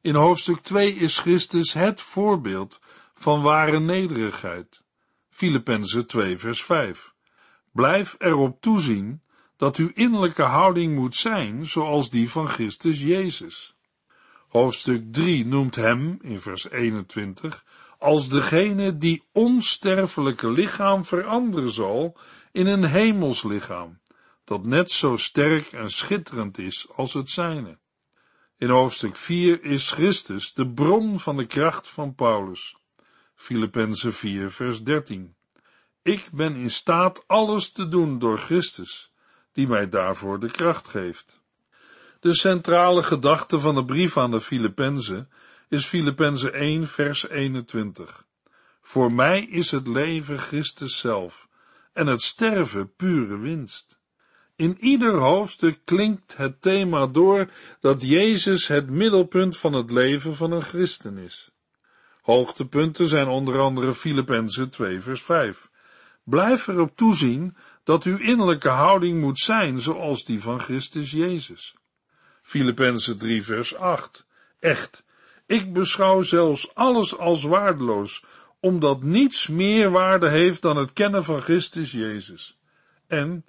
In 0.00 0.14
hoofdstuk 0.14 0.58
2 0.58 0.94
is 0.94 1.18
Christus 1.18 1.72
het 1.72 2.00
voorbeeld 2.00 2.80
van 3.14 3.42
ware 3.42 3.80
nederigheid. 3.80 4.82
Filippenzen 5.30 6.06
2 6.06 6.38
vers 6.38 6.62
5. 6.62 7.14
Blijf 7.72 8.14
erop 8.18 8.60
toezien 8.60 9.22
dat 9.56 9.76
uw 9.76 9.90
innerlijke 9.94 10.42
houding 10.42 10.94
moet 10.94 11.16
zijn 11.16 11.66
zoals 11.66 12.10
die 12.10 12.30
van 12.30 12.48
Christus 12.48 13.00
Jezus. 13.00 13.71
Hoofdstuk 14.52 15.12
3 15.12 15.46
noemt 15.46 15.76
hem, 15.76 16.18
in 16.20 16.40
vers 16.40 16.70
21, 16.70 17.64
als 17.98 18.28
degene 18.28 18.96
die 18.96 19.22
onsterfelijke 19.32 20.50
lichaam 20.50 21.04
veranderen 21.04 21.70
zal 21.70 22.16
in 22.50 22.66
een 22.66 22.84
hemels 22.84 23.42
lichaam, 23.42 24.00
dat 24.44 24.64
net 24.64 24.90
zo 24.90 25.16
sterk 25.16 25.72
en 25.72 25.90
schitterend 25.90 26.58
is 26.58 26.86
als 26.94 27.12
het 27.12 27.30
zijne. 27.30 27.78
In 28.58 28.68
hoofdstuk 28.68 29.16
4 29.16 29.64
is 29.64 29.90
Christus 29.90 30.54
de 30.54 30.68
bron 30.68 31.18
van 31.18 31.36
de 31.36 31.46
kracht 31.46 31.88
van 31.88 32.14
Paulus. 32.14 32.76
Filippenzen 33.34 34.12
4 34.12 34.50
vers 34.50 34.82
13. 34.82 35.34
Ik 36.02 36.28
ben 36.32 36.56
in 36.56 36.70
staat 36.70 37.24
alles 37.26 37.70
te 37.70 37.88
doen 37.88 38.18
door 38.18 38.38
Christus, 38.38 39.12
die 39.52 39.68
mij 39.68 39.88
daarvoor 39.88 40.40
de 40.40 40.50
kracht 40.50 40.88
geeft. 40.88 41.41
De 42.22 42.34
centrale 42.34 43.02
gedachte 43.02 43.58
van 43.58 43.74
de 43.74 43.84
brief 43.84 44.16
aan 44.16 44.30
de 44.30 44.40
Filippenzen 44.40 45.28
is 45.68 45.84
Filippenzen 45.84 46.54
1 46.54 46.86
vers 46.86 47.28
21. 47.28 48.24
Voor 48.80 49.12
mij 49.12 49.42
is 49.44 49.70
het 49.70 49.86
leven 49.86 50.38
Christus 50.38 50.98
zelf 50.98 51.48
en 51.92 52.06
het 52.06 52.22
sterven 52.22 52.94
pure 52.94 53.38
winst. 53.38 53.98
In 54.56 54.76
ieder 54.80 55.12
hoofdstuk 55.12 55.78
klinkt 55.84 56.36
het 56.36 56.60
thema 56.60 57.06
door 57.06 57.50
dat 57.80 58.02
Jezus 58.02 58.66
het 58.66 58.90
middelpunt 58.90 59.58
van 59.58 59.72
het 59.72 59.90
leven 59.90 60.34
van 60.34 60.52
een 60.52 60.62
christen 60.62 61.18
is. 61.18 61.50
Hoogtepunten 62.20 63.06
zijn 63.06 63.28
onder 63.28 63.60
andere 63.60 63.94
Filippenzen 63.94 64.70
2 64.70 65.00
vers 65.00 65.22
5. 65.22 65.70
Blijf 66.24 66.66
erop 66.66 66.96
toezien 66.96 67.56
dat 67.84 68.04
uw 68.04 68.16
innerlijke 68.16 68.68
houding 68.68 69.20
moet 69.20 69.38
zijn 69.38 69.78
zoals 69.78 70.24
die 70.24 70.40
van 70.40 70.60
Christus 70.60 71.10
Jezus. 71.10 71.74
Filippenzen 72.42 73.18
3 73.18 73.42
vers 73.42 73.74
8. 73.74 74.26
Echt, 74.58 75.04
ik 75.46 75.72
beschouw 75.72 76.22
zelfs 76.22 76.74
alles 76.74 77.18
als 77.18 77.42
waardeloos, 77.42 78.24
omdat 78.60 79.02
niets 79.02 79.48
meer 79.48 79.90
waarde 79.90 80.28
heeft 80.28 80.62
dan 80.62 80.76
het 80.76 80.92
kennen 80.92 81.24
van 81.24 81.40
Christus 81.40 81.92
Jezus. 81.92 82.58
En 83.06 83.44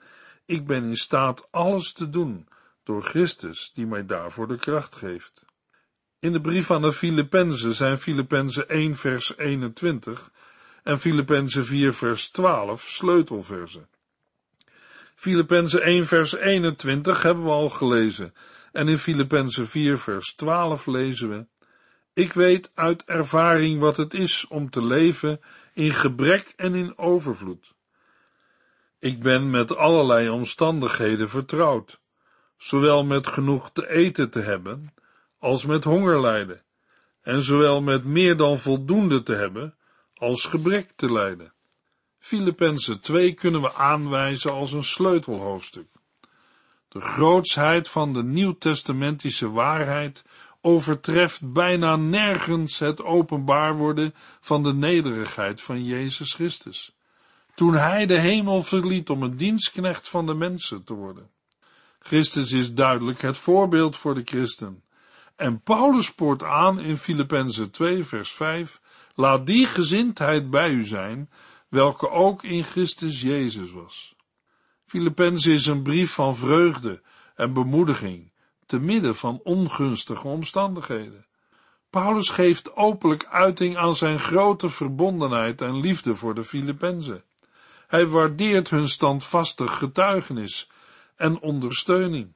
ik 0.46 0.66
ben 0.66 0.84
in 0.84 0.98
staat 0.98 1.48
alles 1.52 1.94
te 1.94 2.10
doen 2.10 2.48
door 2.84 3.04
Christus 3.04 3.72
die 3.74 3.86
mij 3.86 4.06
daarvoor 4.06 4.48
de 4.48 4.58
kracht 4.58 4.96
geeft. 4.96 5.46
In 6.20 6.32
de 6.32 6.42
brief 6.42 6.72
aan 6.72 6.82
de 6.82 6.92
Filippenzen 6.92 7.74
zijn 7.74 7.98
Filippenzen 7.98 8.70
1 8.70 8.96
vers 8.96 9.38
21 9.38 10.32
en 10.84 11.00
Filippenzen 11.00 11.66
4 11.66 11.94
vers 11.94 12.30
12 12.30 12.82
sleutelversen. 12.82 13.88
Filippenzen 15.16 15.82
1 15.82 16.06
vers 16.06 16.36
21 16.36 17.22
hebben 17.22 17.44
we 17.44 17.50
al 17.50 17.70
gelezen 17.70 18.34
en 18.74 18.88
in 18.88 18.98
Filippenzen 18.98 19.68
4 19.68 19.98
vers 19.98 20.36
12 20.36 20.86
lezen 20.86 21.30
we 21.30 21.46
Ik 22.14 22.34
weet 22.34 22.72
uit 22.74 23.06
ervaring 23.06 23.80
wat 23.80 23.98
het 23.98 24.14
is 24.14 24.48
om 24.48 24.70
te 24.70 24.84
leven 24.86 25.42
in 25.74 25.92
gebrek 25.92 26.54
en 26.56 26.76
in 26.76 26.98
overvloed. 26.98 27.74
Ik 29.00 29.22
ben 29.22 29.50
met 29.50 29.76
allerlei 29.76 30.30
omstandigheden 30.30 31.30
vertrouwd, 31.30 32.00
zowel 32.58 33.04
met 33.04 33.28
genoeg 33.28 33.72
te 33.72 33.90
eten 33.90 34.30
te 34.30 34.40
hebben, 34.40 34.94
als 35.40 35.66
met 35.66 35.84
honger 35.84 36.22
lijden, 36.22 36.62
en 37.22 37.42
zowel 37.42 37.82
met 37.82 38.04
meer 38.04 38.38
dan 38.38 38.58
voldoende 38.58 39.24
te 39.24 39.34
hebben, 39.34 39.76
als 40.14 40.46
gebrek 40.46 40.92
te 40.96 41.12
lijden. 41.12 41.54
Filippenzen 42.20 43.02
2 43.02 43.34
kunnen 43.34 43.62
we 43.62 43.74
aanwijzen 43.74 44.52
als 44.52 44.72
een 44.72 44.84
sleutelhoofdstuk. 44.84 45.93
De 46.94 47.02
grootsheid 47.02 47.90
van 47.90 48.14
de 48.14 48.24
nieuwtestamentische 48.24 49.50
waarheid 49.50 50.26
overtreft 50.62 51.54
bijna 51.54 51.96
nergens 51.96 52.80
het 52.80 53.04
openbaar 53.04 53.78
worden 53.78 54.14
van 54.40 54.64
de 54.64 54.74
nederigheid 54.74 55.62
van 55.62 55.84
Jezus 55.84 56.34
Christus, 56.34 56.96
toen 57.56 57.74
hij 57.74 58.06
de 58.06 58.20
hemel 58.20 58.62
verliet 58.62 59.10
om 59.10 59.24
een 59.24 59.38
dienstknecht 59.38 60.10
van 60.10 60.26
de 60.26 60.34
mensen 60.34 60.84
te 60.84 60.94
worden. 60.94 61.30
Christus 62.00 62.52
is 62.52 62.74
duidelijk 62.74 63.22
het 63.22 63.38
voorbeeld 63.38 63.98
voor 63.98 64.16
de 64.16 64.24
christen. 64.24 64.84
En 65.36 65.62
Paulus 65.62 66.06
spoort 66.06 66.44
aan 66.44 66.80
in 66.80 66.98
Filippenzen 66.98 67.72
2 67.72 68.04
vers 68.04 68.32
5, 68.32 68.82
laat 69.16 69.46
die 69.46 69.66
gezindheid 69.66 70.50
bij 70.50 70.70
u 70.70 70.84
zijn, 70.86 71.30
welke 71.70 72.10
ook 72.10 72.44
in 72.44 72.64
Christus 72.64 73.22
Jezus 73.22 73.72
was. 73.72 74.13
Filippenzen 74.94 75.54
is 75.54 75.66
een 75.66 75.82
brief 75.82 76.14
van 76.14 76.36
vreugde 76.36 77.02
en 77.36 77.54
bemoediging, 77.54 78.32
te 78.66 78.80
midden 78.80 79.16
van 79.16 79.40
ongunstige 79.44 80.28
omstandigheden. 80.28 81.26
Paulus 81.90 82.30
geeft 82.30 82.76
openlijk 82.76 83.26
uiting 83.26 83.78
aan 83.78 83.96
zijn 83.96 84.20
grote 84.20 84.70
verbondenheid 84.70 85.62
en 85.62 85.80
liefde 85.80 86.16
voor 86.16 86.36
de 86.36 86.44
Filippenzen. 86.44 87.24
Hij 87.88 88.08
waardeert 88.08 88.70
hun 88.70 88.88
standvastig 88.88 89.78
getuigenis 89.78 90.70
en 91.16 91.40
ondersteuning. 91.40 92.34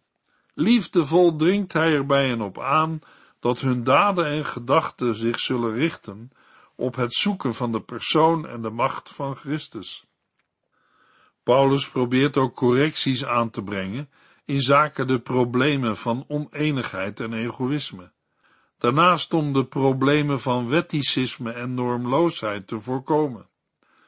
Liefdevol 0.53 1.35
dringt 1.35 1.73
hij 1.73 1.93
er 1.93 2.07
hen 2.07 2.41
op 2.41 2.59
aan 2.59 2.99
dat 3.39 3.59
hun 3.59 3.83
daden 3.83 4.25
en 4.25 4.45
gedachten 4.45 5.15
zich 5.15 5.39
zullen 5.39 5.73
richten 5.73 6.31
op 6.75 6.95
het 6.95 7.13
zoeken 7.13 7.53
van 7.53 7.71
de 7.71 7.81
persoon 7.81 8.47
en 8.47 8.61
de 8.61 8.69
macht 8.69 9.09
van 9.09 9.35
Christus. 9.35 10.06
Paulus 11.47 11.89
probeert 11.89 12.37
ook 12.37 12.55
correcties 12.55 13.25
aan 13.25 13.49
te 13.49 13.63
brengen 13.63 14.09
in 14.45 14.61
zaken 14.61 15.07
de 15.07 15.19
problemen 15.19 15.97
van 15.97 16.25
oneenigheid 16.27 17.19
en 17.19 17.33
egoïsme. 17.33 18.11
Daarnaast 18.77 19.33
om 19.33 19.53
de 19.53 19.65
problemen 19.65 20.39
van 20.39 20.69
wetticisme 20.69 21.51
en 21.51 21.73
normloosheid 21.73 22.67
te 22.67 22.79
voorkomen. 22.79 23.47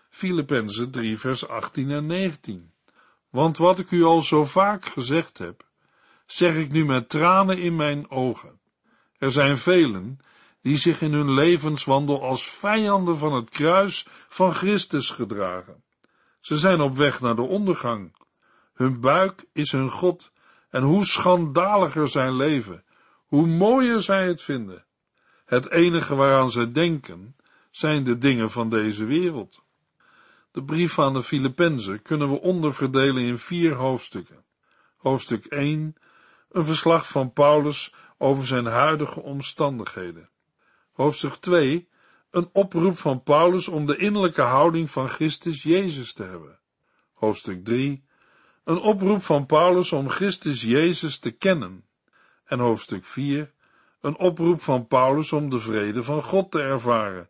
Filippenzen 0.10 0.92
3 0.92 1.20
vers 1.20 1.48
18 1.48 1.92
en 1.92 2.06
19. 2.06 2.72
Want 3.30 3.58
wat 3.58 3.80
ik 3.80 3.92
u 3.92 4.04
al 4.04 4.22
zo 4.22 4.46
vaak 4.46 4.86
gezegd 4.86 5.38
heb, 5.38 5.68
zeg 6.26 6.56
ik 6.56 6.72
nu 6.72 6.86
met 6.86 7.10
tranen 7.10 7.58
in 7.58 7.76
mijn 7.76 8.10
ogen. 8.12 8.60
Er 9.18 9.32
zijn 9.32 9.58
velen 9.58 10.20
die 10.62 10.78
zich 10.78 11.02
in 11.02 11.14
hun 11.14 11.34
levenswandel 11.34 12.24
als 12.24 12.50
vijanden 12.50 13.18
van 13.18 13.34
het 13.34 13.50
kruis 13.50 14.06
van 14.28 14.54
Christus 14.54 15.10
gedragen. 15.10 15.84
Ze 16.40 16.58
zijn 16.58 16.82
op 16.82 16.96
weg 16.96 17.22
naar 17.22 17.36
de 17.36 17.42
ondergang. 17.42 18.16
Hun 18.74 19.02
buik 19.02 19.46
is 19.54 19.72
hun 19.72 19.90
God, 19.90 20.32
en 20.70 20.84
hoe 20.84 21.06
schandaliger 21.06 22.10
zijn 22.10 22.36
leven, 22.36 22.84
hoe 23.26 23.48
mooier 23.48 24.02
zij 24.02 24.28
het 24.28 24.42
vinden. 24.42 24.86
Het 25.46 25.70
enige 25.70 26.16
waaraan 26.16 26.52
zij 26.52 26.72
denken, 26.72 27.36
zijn 27.72 28.04
de 28.04 28.18
dingen 28.18 28.50
van 28.50 28.70
deze 28.70 29.06
wereld. 29.06 29.64
De 30.52 30.64
brief 30.64 31.00
aan 31.00 31.14
de 31.14 31.24
Filippenzen 31.24 32.02
kunnen 32.02 32.30
we 32.30 32.42
onderverdelen 32.42 33.24
in 33.24 33.38
vier 33.38 33.74
hoofdstukken. 33.74 34.46
Hoofdstuk 34.98 35.46
1, 35.46 35.96
een 36.50 36.66
verslag 36.66 37.08
van 37.08 37.34
Paulus 37.34 37.94
over 38.18 38.48
zijn 38.48 38.66
huidige 38.66 39.22
omstandigheden. 39.22 40.30
Hoofdstuk 40.92 41.34
2, 41.34 41.89
een 42.32 42.50
oproep 42.54 42.98
van 42.98 43.24
Paulus 43.24 43.68
om 43.68 43.86
de 43.86 43.98
innerlijke 43.98 44.42
houding 44.42 44.92
van 44.92 45.10
Christus 45.10 45.64
Jezus 45.64 46.14
te 46.14 46.24
hebben. 46.24 46.60
Hoofdstuk 47.14 47.66
3, 47.66 48.04
een 48.64 48.78
oproep 48.78 49.22
van 49.22 49.46
Paulus 49.46 49.92
om 49.92 50.10
Christus 50.10 50.62
Jezus 50.62 51.20
te 51.20 51.32
kennen. 51.32 51.86
En 52.46 52.60
hoofdstuk 52.60 53.06
4, 53.06 53.54
een 54.02 54.18
oproep 54.18 54.62
van 54.62 54.88
Paulus 54.88 55.34
om 55.34 55.50
de 55.50 55.60
vrede 55.60 56.04
van 56.04 56.24
God 56.24 56.52
te 56.52 56.62
ervaren. 56.62 57.30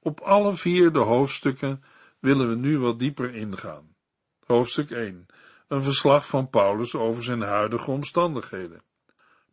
Op 0.00 0.20
alle 0.20 0.54
vier 0.54 0.92
de 0.92 0.98
hoofdstukken 0.98 1.82
willen 2.18 2.48
we 2.48 2.54
nu 2.54 2.78
wat 2.78 2.98
dieper 2.98 3.34
ingaan. 3.34 3.96
Hoofdstuk 4.44 4.90
1, 4.90 5.26
een 5.68 5.82
verslag 5.82 6.26
van 6.26 6.48
Paulus 6.48 6.94
over 6.94 7.22
zijn 7.22 7.42
huidige 7.42 7.90
omstandigheden. 7.90 8.82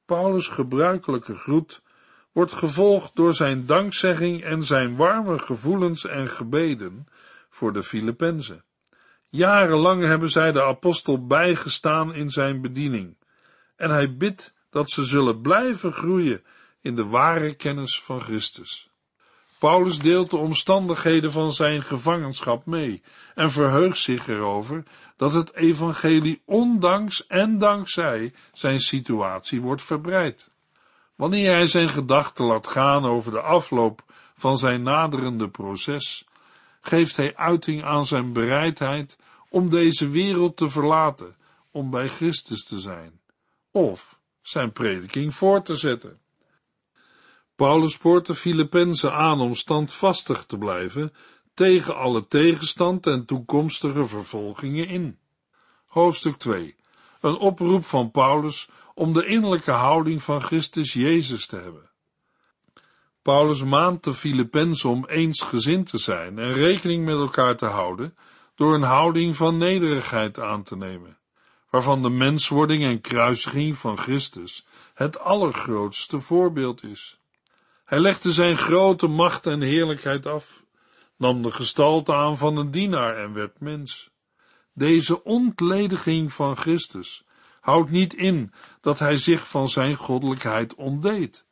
Paulus' 0.06 0.48
gebruikelijke 0.48 1.36
groet 1.36 1.82
wordt 2.36 2.54
gevolgd 2.54 3.16
door 3.16 3.34
zijn 3.34 3.66
dankzegging 3.66 4.44
en 4.44 4.64
zijn 4.64 4.96
warme 4.96 5.40
gevoelens 5.40 6.06
en 6.06 6.28
gebeden 6.28 7.08
voor 7.50 7.74
de 7.74 7.84
Filippenzen. 7.84 8.64
Jarenlang 9.30 10.04
hebben 10.04 10.30
zij 10.30 10.52
de 10.52 10.64
apostel 10.64 11.26
bijgestaan 11.26 12.14
in 12.14 12.30
zijn 12.30 12.62
bediening, 12.62 13.18
en 13.76 13.90
hij 13.90 14.18
bidt 14.18 14.54
dat 14.70 14.90
ze 14.90 15.04
zullen 15.04 15.42
blijven 15.42 15.94
groeien 15.94 16.44
in 16.82 16.96
de 16.96 17.06
ware 17.06 17.54
kennis 17.54 18.02
van 18.02 18.22
Christus. 18.22 18.90
Paulus 19.60 20.00
deelt 20.00 20.30
de 20.30 20.38
omstandigheden 20.38 21.32
van 21.32 21.52
zijn 21.52 21.84
gevangenschap 21.84 22.66
mee 22.66 23.04
en 23.36 23.52
verheugt 23.52 23.98
zich 23.98 24.28
erover 24.28 24.84
dat 25.18 25.34
het 25.34 25.54
evangelie 25.54 26.42
ondanks 26.46 27.28
en 27.28 27.58
dankzij 27.58 28.34
zijn 28.54 28.80
situatie 28.80 29.62
wordt 29.62 29.82
verbreid. 29.82 30.54
Wanneer 31.16 31.52
hij 31.52 31.68
zijn 31.68 31.90
gedachten 31.90 32.46
laat 32.46 32.68
gaan 32.68 33.06
over 33.06 33.32
de 33.32 33.42
afloop 33.42 34.04
van 34.36 34.58
zijn 34.58 34.84
naderende 34.84 35.50
proces, 35.50 36.26
geeft 36.82 37.16
hij 37.16 37.36
uiting 37.36 37.84
aan 37.84 38.06
zijn 38.06 38.34
bereidheid 38.34 39.18
om 39.50 39.70
deze 39.70 40.10
wereld 40.10 40.58
te 40.58 40.70
verlaten, 40.70 41.36
om 41.72 41.90
bij 41.90 42.08
Christus 42.08 42.64
te 42.64 42.80
zijn, 42.80 43.20
of 43.72 44.20
zijn 44.42 44.72
prediking 44.72 45.36
voort 45.36 45.66
te 45.66 45.76
zetten. 45.76 46.20
Paulus 47.56 47.94
spoort 47.94 48.26
de 48.26 48.36
Filippenzen 48.36 49.14
aan 49.14 49.42
om 49.42 49.56
standvastig 49.56 50.46
te 50.46 50.58
blijven 50.58 51.14
tegen 51.54 51.96
alle 51.96 52.28
tegenstand 52.28 53.08
en 53.08 53.26
toekomstige 53.26 54.06
vervolgingen 54.06 54.88
in. 54.88 55.20
Hoofdstuk 55.86 56.38
2. 56.38 56.76
Een 57.22 57.38
oproep 57.38 57.86
van 57.86 58.12
Paulus 58.12 58.70
om 58.96 59.14
de 59.14 59.26
innerlijke 59.26 59.72
houding 59.72 60.24
van 60.24 60.42
Christus 60.42 60.94
Jezus 60.94 61.46
te 61.46 61.56
hebben. 61.56 61.90
Paulus 63.22 63.64
maant 63.64 64.04
de 64.04 64.14
Filippenzen 64.14 64.90
om 64.90 65.06
eensgezind 65.06 65.90
te 65.90 65.98
zijn 65.98 66.40
en 66.40 66.54
rekening 66.54 67.06
met 67.06 67.16
elkaar 67.16 67.56
te 67.58 67.66
houden 67.66 68.18
door 68.56 68.74
een 68.74 68.84
houding 68.84 69.36
van 69.36 69.58
nederigheid 69.58 70.40
aan 70.40 70.64
te 70.64 70.78
nemen, 70.78 71.18
waarvan 71.70 72.02
de 72.02 72.10
menswording 72.10 72.84
en 72.84 73.02
kruisiging 73.02 73.78
van 73.78 73.98
Christus 73.98 74.66
het 74.94 75.20
allergrootste 75.20 76.20
voorbeeld 76.20 76.84
is. 76.84 77.20
Hij 77.86 78.00
legde 78.00 78.32
zijn 78.32 78.58
grote 78.58 79.08
macht 79.08 79.48
en 79.48 79.62
heerlijkheid 79.62 80.26
af, 80.26 80.64
nam 81.18 81.42
de 81.42 81.52
gestalte 81.52 82.14
aan 82.14 82.38
van 82.38 82.58
een 82.58 82.72
dienaar 82.72 83.18
en 83.18 83.34
werd 83.34 83.60
mens. 83.60 84.10
Deze 84.74 85.24
ontlediging 85.24 86.34
van 86.34 86.58
Christus 86.58 87.25
houdt 87.66 87.90
niet 87.90 88.14
in 88.14 88.52
dat 88.82 89.00
hij 89.00 89.18
zich 89.18 89.48
van 89.50 89.70
zijn 89.70 89.96
goddelijkheid 89.96 90.76
ontdeed, 90.76 91.46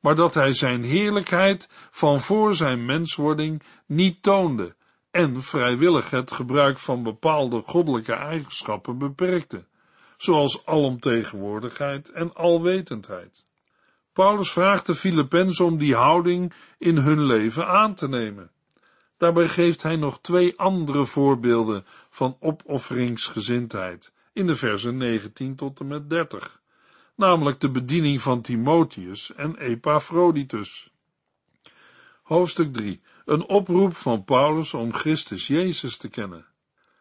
maar 0.00 0.14
dat 0.14 0.34
hij 0.34 0.52
zijn 0.52 0.82
heerlijkheid 0.82 1.68
van 1.90 2.20
voor 2.20 2.54
zijn 2.54 2.84
menswording 2.84 3.62
niet 3.86 4.22
toonde 4.22 4.74
en 5.10 5.42
vrijwillig 5.42 6.10
het 6.10 6.30
gebruik 6.30 6.78
van 6.78 7.02
bepaalde 7.02 7.62
goddelijke 7.66 8.12
eigenschappen 8.12 8.98
beperkte, 8.98 9.64
zoals 10.16 10.66
alomtegenwoordigheid 10.66 12.10
en 12.10 12.34
alwetendheid. 12.34 13.46
Paulus 14.12 14.52
vraagt 14.52 14.86
de 14.86 14.94
Filippenzen 14.94 15.64
om 15.64 15.78
die 15.78 15.94
houding 15.94 16.52
in 16.78 16.96
hun 16.96 17.22
leven 17.22 17.66
aan 17.66 17.94
te 17.94 18.08
nemen. 18.08 18.50
Daarbij 19.16 19.48
geeft 19.48 19.82
hij 19.82 19.96
nog 19.96 20.20
twee 20.20 20.58
andere 20.58 21.04
voorbeelden 21.04 21.84
van 22.08 22.36
opofferingsgezindheid 22.40 24.12
in 24.32 24.46
de 24.46 24.56
versen 24.56 24.96
19 24.96 25.56
tot 25.56 25.80
en 25.80 25.86
met 25.86 26.10
30, 26.10 26.60
namelijk 27.14 27.60
de 27.60 27.70
bediening 27.70 28.22
van 28.22 28.42
Timotheus 28.42 29.34
en 29.34 29.56
Epaphroditus. 29.56 30.90
Hoofdstuk 32.22 32.72
3. 32.72 33.02
Een 33.24 33.46
oproep 33.46 33.96
van 33.96 34.24
Paulus 34.24 34.74
om 34.74 34.92
Christus 34.92 35.46
Jezus 35.46 35.96
te 35.96 36.08
kennen. 36.08 36.46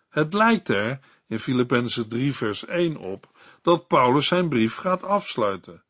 Het 0.10 0.34
lijkt 0.34 0.70
er 0.70 1.00
in 1.28 1.40
Filippenzen 1.40 2.10
3 2.10 2.34
vers 2.34 2.66
1 2.66 2.98
op 2.98 3.30
dat 3.62 3.88
Paulus 3.88 4.28
zijn 4.28 4.50
brief 4.50 4.76
gaat 4.76 5.04
afsluiten. 5.04 5.84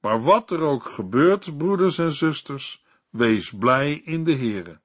Maar 0.00 0.22
wat 0.22 0.50
er 0.50 0.60
ook 0.60 0.82
gebeurt, 0.82 1.56
broeders 1.56 1.98
en 1.98 2.12
zusters, 2.12 2.84
wees 3.10 3.50
blij 3.50 3.92
in 4.04 4.24
de 4.24 4.34
Heere. 4.34 4.80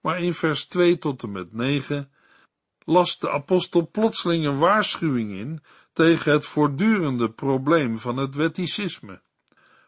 Maar 0.00 0.20
in 0.20 0.34
vers 0.34 0.66
2 0.66 0.98
tot 0.98 1.22
en 1.22 1.32
met 1.32 1.52
9 1.52 2.11
las 2.84 3.18
de 3.18 3.30
apostel 3.30 3.88
plotseling 3.90 4.46
een 4.46 4.58
waarschuwing 4.58 5.32
in 5.32 5.62
tegen 5.92 6.32
het 6.32 6.44
voortdurende 6.44 7.30
probleem 7.30 7.98
van 7.98 8.16
het 8.16 8.34
wetticisme. 8.34 9.20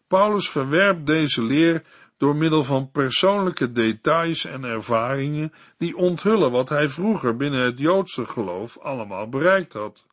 Paulus 0.06 0.50
verwerpt 0.50 1.06
deze 1.06 1.42
leer 1.42 1.82
door 2.16 2.36
middel 2.36 2.64
van 2.64 2.90
persoonlijke 2.90 3.72
details 3.72 4.44
en 4.44 4.64
ervaringen 4.64 5.52
die 5.78 5.96
onthullen 5.96 6.50
wat 6.50 6.68
hij 6.68 6.88
vroeger 6.88 7.36
binnen 7.36 7.64
het 7.64 7.78
Joodse 7.78 8.26
geloof 8.26 8.78
allemaal 8.78 9.28
bereikt 9.28 9.72
had. 9.72 10.06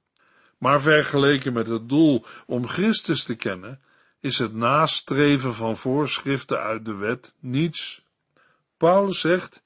Maar 0.58 0.82
vergeleken 0.82 1.54
met 1.54 1.67
het 1.67 1.89
doel 1.89 2.26
om 2.46 2.67
Christus 2.67 3.24
te 3.24 3.36
kennen, 3.36 3.82
is 4.20 4.39
het 4.39 4.54
nastreven 4.54 5.54
van 5.54 5.78
voorschriften 5.78 6.60
uit 6.60 6.86
de 6.86 6.96
wet 6.96 7.36
niets. 7.39 8.06
Paulus 8.78 9.20
zegt, 9.20 9.62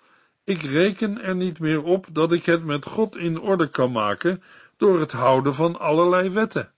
ik 0.45 0.61
reken 0.61 1.21
er 1.21 1.35
niet 1.35 1.59
meer 1.59 1.83
op 1.83 2.07
dat 2.11 2.31
ik 2.31 2.45
het 2.45 2.63
met 2.63 2.85
God 2.85 3.15
in 3.15 3.39
orde 3.39 3.69
kan 3.69 3.91
maken 3.91 4.43
door 4.77 4.99
het 4.99 5.11
houden 5.11 5.55
van 5.55 5.79
allerlei 5.79 6.29
wetten. 6.29 6.71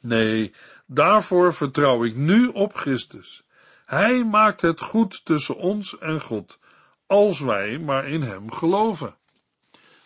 Nee, 0.00 0.54
daarvoor 0.86 1.54
vertrouw 1.54 2.04
ik 2.04 2.16
nu 2.16 2.46
op 2.46 2.74
Christus. 2.74 3.46
Hij 3.84 4.24
maakt 4.24 4.60
het 4.60 4.80
goed 4.80 5.24
tussen 5.24 5.56
ons 5.56 5.98
en 5.98 6.20
God, 6.20 6.58
als 7.06 7.40
wij 7.40 7.78
maar 7.78 8.08
in 8.08 8.22
Hem 8.22 8.52
geloven. 8.52 9.16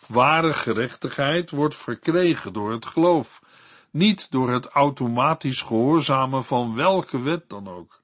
Ware 0.06 0.52
gerechtigheid 0.52 1.50
wordt 1.50 1.76
verkregen 1.76 2.52
door 2.52 2.72
het 2.72 2.86
geloof, 2.86 3.42
niet 3.90 4.30
door 4.30 4.50
het 4.50 4.66
automatisch 4.66 5.60
gehoorzamen 5.60 6.44
van 6.44 6.74
welke 6.74 7.20
wet 7.20 7.48
dan 7.48 7.68
ook. 7.68 8.02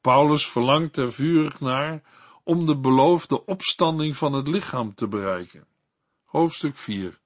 Paulus 0.00 0.46
verlangt 0.46 0.96
er 0.96 1.12
vurig 1.12 1.60
naar 1.60 2.02
om 2.44 2.66
de 2.66 2.76
beloofde 2.76 3.44
opstanding 3.44 4.16
van 4.16 4.32
het 4.32 4.48
lichaam 4.48 4.94
te 4.94 5.08
bereiken. 5.08 5.66
Hoofdstuk 6.24 6.76
4. 6.76 7.18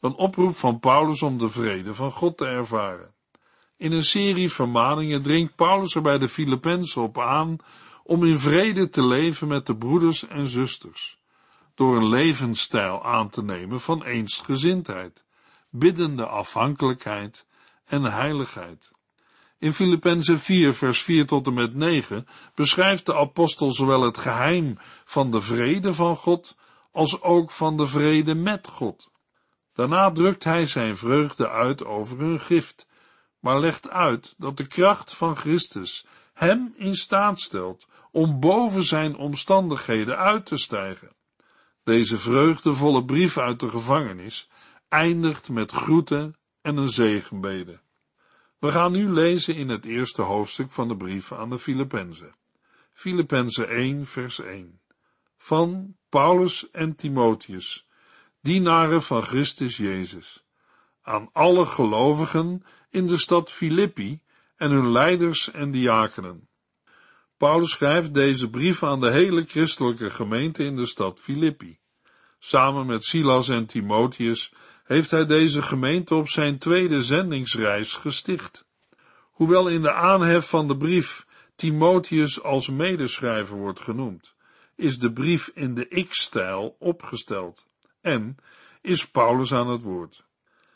Een 0.00 0.14
oproep 0.14 0.56
van 0.56 0.80
Paulus 0.80 1.22
om 1.22 1.38
de 1.38 1.48
vrede 1.48 1.94
van 1.94 2.10
God 2.10 2.36
te 2.36 2.46
ervaren. 2.46 3.14
In 3.76 3.92
een 3.92 4.04
serie 4.04 4.52
vermaningen 4.52 5.22
dringt 5.22 5.54
Paulus 5.54 5.94
er 5.94 6.02
bij 6.02 6.18
de 6.18 6.28
Filippenzen 6.28 7.02
op 7.02 7.18
aan 7.18 7.56
om 8.04 8.24
in 8.24 8.38
vrede 8.38 8.88
te 8.88 9.06
leven 9.06 9.48
met 9.48 9.66
de 9.66 9.76
broeders 9.76 10.26
en 10.26 10.48
zusters, 10.48 11.18
door 11.74 11.96
een 11.96 12.08
levensstijl 12.08 13.04
aan 13.04 13.28
te 13.28 13.42
nemen 13.42 13.80
van 13.80 14.04
eensgezindheid, 14.04 15.24
biddende 15.70 16.26
afhankelijkheid 16.26 17.46
en 17.84 18.02
heiligheid. 18.02 18.92
In 19.62 19.72
Filippenzen 19.72 20.40
4, 20.40 20.74
vers 20.74 21.02
4 21.02 21.26
tot 21.26 21.46
en 21.46 21.54
met 21.54 21.74
9 21.74 22.26
beschrijft 22.54 23.06
de 23.06 23.14
apostel 23.14 23.72
zowel 23.72 24.02
het 24.02 24.18
geheim 24.18 24.78
van 25.04 25.30
de 25.30 25.40
vrede 25.40 25.94
van 25.94 26.16
God 26.16 26.56
als 26.92 27.20
ook 27.20 27.50
van 27.50 27.76
de 27.76 27.86
vrede 27.86 28.34
met 28.34 28.68
God. 28.68 29.10
Daarna 29.72 30.10
drukt 30.10 30.44
hij 30.44 30.64
zijn 30.64 30.96
vreugde 30.96 31.50
uit 31.50 31.84
over 31.84 32.18
hun 32.18 32.40
gift, 32.40 32.86
maar 33.40 33.60
legt 33.60 33.90
uit 33.90 34.34
dat 34.38 34.56
de 34.56 34.66
kracht 34.66 35.14
van 35.14 35.36
Christus 35.36 36.06
hem 36.32 36.74
in 36.76 36.94
staat 36.94 37.40
stelt 37.40 37.86
om 38.10 38.40
boven 38.40 38.84
zijn 38.84 39.16
omstandigheden 39.16 40.18
uit 40.18 40.46
te 40.46 40.56
stijgen. 40.56 41.16
Deze 41.84 42.18
vreugdevolle 42.18 43.04
brief 43.04 43.38
uit 43.38 43.60
de 43.60 43.68
gevangenis 43.68 44.48
eindigt 44.88 45.48
met 45.48 45.72
groeten 45.72 46.36
en 46.60 46.76
een 46.76 46.88
zegenbede. 46.88 47.80
We 48.62 48.72
gaan 48.72 48.92
nu 48.92 49.12
lezen 49.12 49.54
in 49.54 49.68
het 49.68 49.84
eerste 49.84 50.22
hoofdstuk 50.22 50.70
van 50.70 50.88
de 50.88 50.96
brief 50.96 51.32
aan 51.32 51.50
de 51.50 51.58
Filippenzen. 51.58 52.34
Filippenzen 52.92 53.68
1, 53.68 54.06
vers 54.06 54.40
1. 54.40 54.80
Van 55.38 55.96
Paulus 56.08 56.70
en 56.70 56.96
Timotheus, 56.96 57.86
dienaren 58.40 59.02
van 59.02 59.22
Christus 59.22 59.76
Jezus, 59.76 60.44
aan 61.02 61.28
alle 61.32 61.66
gelovigen 61.66 62.64
in 62.90 63.06
de 63.06 63.16
stad 63.16 63.50
Filippi 63.50 64.20
en 64.56 64.70
hun 64.70 64.92
leiders 64.92 65.50
en 65.50 65.70
diakenen. 65.70 66.48
Paulus 67.36 67.70
schrijft 67.70 68.14
deze 68.14 68.50
brief 68.50 68.82
aan 68.82 69.00
de 69.00 69.10
hele 69.10 69.44
christelijke 69.44 70.10
gemeente 70.10 70.64
in 70.64 70.76
de 70.76 70.86
stad 70.86 71.20
Filippi. 71.20 71.78
Samen 72.38 72.86
met 72.86 73.04
Silas 73.04 73.48
en 73.48 73.66
Timotheus 73.66 74.52
heeft 74.84 75.10
hij 75.10 75.26
deze 75.26 75.62
gemeente 75.62 76.14
op 76.14 76.28
zijn 76.28 76.58
tweede 76.58 77.02
zendingsreis 77.02 77.94
gesticht. 77.94 78.64
Hoewel 79.30 79.68
in 79.68 79.82
de 79.82 79.92
aanhef 79.92 80.48
van 80.48 80.68
de 80.68 80.76
brief 80.76 81.26
Timotheus 81.54 82.42
als 82.42 82.68
medeschrijver 82.68 83.56
wordt 83.56 83.80
genoemd, 83.80 84.34
is 84.76 84.98
de 84.98 85.12
brief 85.12 85.50
in 85.54 85.74
de 85.74 86.04
X-stijl 86.08 86.76
opgesteld 86.78 87.66
en 88.00 88.36
is 88.80 89.08
Paulus 89.08 89.52
aan 89.52 89.68
het 89.68 89.82
woord. 89.82 90.24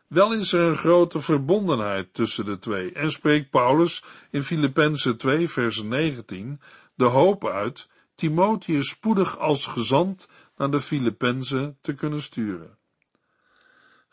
Wel 0.06 0.32
is 0.32 0.52
er 0.52 0.60
een 0.60 0.76
grote 0.76 1.20
verbondenheid 1.20 2.14
tussen 2.14 2.44
de 2.44 2.58
twee 2.58 2.92
en 2.92 3.10
spreekt 3.10 3.50
Paulus 3.50 4.04
in 4.30 4.42
Filippenzen 4.42 5.16
2 5.16 5.48
vers 5.48 5.82
19 5.82 6.60
de 6.94 7.04
hoop 7.04 7.46
uit 7.46 7.88
Timotheus 8.14 8.88
spoedig 8.88 9.38
als 9.38 9.66
gezant 9.66 10.28
naar 10.56 10.70
de 10.70 10.80
Filippenzen 10.80 11.78
te 11.80 11.92
kunnen 11.92 12.22
sturen. 12.22 12.75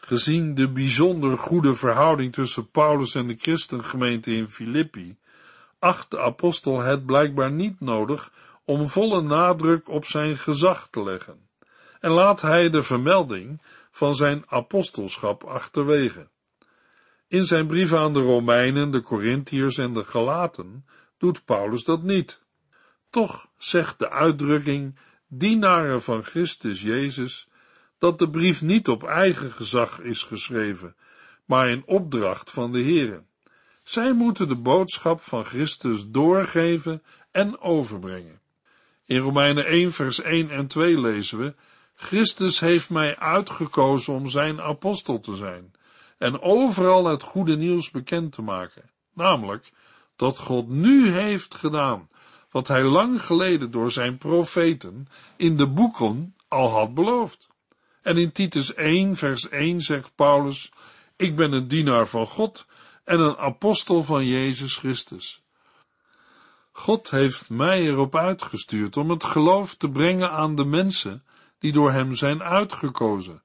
Gezien 0.06 0.56
de 0.56 0.70
bijzonder 0.70 1.38
goede 1.38 1.74
verhouding 1.74 2.34
tussen 2.34 2.70
Paulus 2.70 3.16
en 3.16 3.28
de 3.28 3.36
christengemeente 3.38 4.36
in 4.36 4.50
Filippi, 4.50 5.18
acht 5.80 6.12
de 6.12 6.20
apostel 6.20 6.80
het 6.80 7.06
blijkbaar 7.06 7.52
niet 7.52 7.80
nodig 7.80 8.32
om 8.66 8.89
volle 8.89 9.22
nadruk 9.22 9.89
op 9.89 10.06
zijn 10.06 10.38
gezag 10.38 10.88
te 10.89 11.04
leggen 11.04 11.52
en 12.04 12.12
laat 12.12 12.42
hij 12.42 12.70
de 12.70 12.84
vermelding 12.84 13.62
van 13.92 14.16
zijn 14.16 14.44
apostelschap 14.48 15.44
achterwege. 15.44 16.28
In 17.28 17.44
zijn 17.44 17.68
brieven 17.68 18.00
aan 18.00 18.13
de 18.13 18.20
Romeinen, 18.20 18.92
de 18.92 19.02
Corinthiërs 19.02 19.78
en 19.78 19.94
de 19.94 20.04
Galaten 20.04 20.86
doet 21.18 21.46
Paulus 21.46 21.84
dat 21.84 22.04
niet. 22.04 22.42
Toch 23.10 23.48
zegt 23.58 24.00
de 24.00 24.10
uitdrukking 24.10 25.00
dienaren 25.28 26.02
van 26.02 26.24
Christus 26.24 26.82
Jezus 26.82 27.48
dat 28.04 28.20
de 28.20 28.30
brief 28.30 28.62
niet 28.62 28.88
op 28.88 29.04
eigen 29.04 29.52
gezag 29.52 30.00
is 30.00 30.24
geschreven, 30.24 30.96
maar 31.46 31.70
in 31.70 31.84
opdracht 31.86 32.52
van 32.52 32.72
de 32.72 32.82
Heere. 32.82 33.24
Zij 33.84 34.13
moeten 34.13 34.48
de 34.48 34.56
boodschap 34.56 35.22
van 35.22 35.46
Christus 35.46 36.08
doorgeven 36.08 37.04
en 37.32 37.60
overbrengen. 37.60 38.39
In 39.06 39.18
Romeinen 39.18 39.66
1 39.66 39.92
vers 39.92 40.22
1 40.22 40.50
en 40.50 40.68
2 40.68 41.00
lezen 41.00 41.38
we, 41.38 41.56
Christus 41.96 42.60
heeft 42.60 42.89
mij 42.89 43.18
uitgekozen 43.18 44.13
om 44.13 44.30
zijn 44.30 44.62
apostel 44.62 45.20
te 45.20 45.36
zijn 45.36 45.74
en 46.18 46.42
overal 46.42 47.06
het 47.06 47.24
goede 47.24 47.58
nieuws 47.58 47.92
bekend 47.92 48.32
te 48.32 48.42
maken, 48.42 48.89
namelijk 49.13 49.72
dat 50.16 50.39
God 50.39 50.70
nu 50.70 51.10
heeft 51.10 51.56
gedaan 51.56 52.10
wat 52.52 52.68
hij 52.68 52.84
lang 52.84 53.22
geleden 53.22 53.72
door 53.72 53.92
zijn 53.92 54.18
profeten 54.18 55.08
in 55.38 55.58
de 55.58 55.68
boeken 55.68 56.36
al 56.48 56.70
had 56.70 56.94
beloofd. 56.94 57.52
En 58.04 58.18
in 58.18 58.32
Titus 58.32 58.74
1 58.74 59.16
vers 59.16 59.50
1 59.50 59.82
zegt 59.82 60.16
Paulus, 60.16 60.72
ik 61.16 61.36
ben 61.36 61.52
een 61.52 61.68
dienaar 61.68 62.08
van 62.08 62.28
God 62.28 62.66
en 63.04 63.20
een 63.20 63.38
apostel 63.38 64.04
van 64.04 64.26
Jezus 64.26 64.76
Christus. 64.76 65.42
God 66.72 67.10
heeft 67.10 67.50
mij 67.50 67.82
erop 67.82 68.16
uitgestuurd 68.16 68.98
om 68.98 69.10
het 69.10 69.24
geloof 69.24 69.76
te 69.76 69.89
brengen 69.89 70.32
aan 70.32 70.56
de 70.56 70.66
mensen 70.66 71.24
die 71.60 71.72
door 71.72 71.92
hem 71.92 72.16
zijn 72.16 72.44
uitgekozen 72.44 73.44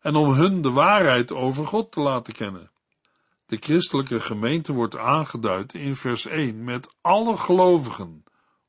en 0.00 0.14
om 0.14 0.32
hun 0.32 0.62
de 0.62 0.70
waarheid 0.70 1.32
over 1.32 1.66
God 1.66 1.92
te 1.92 2.00
laten 2.00 2.32
kennen. 2.32 2.70
De 3.46 3.56
christelijke 3.56 4.20
gemeente 4.20 4.72
wordt 4.72 4.96
aangeduid 4.96 5.74
in 5.74 5.96
vers 5.96 6.26
1 6.26 6.64
met 6.64 6.94
alle 7.00 7.36
gelovigen 7.36 8.24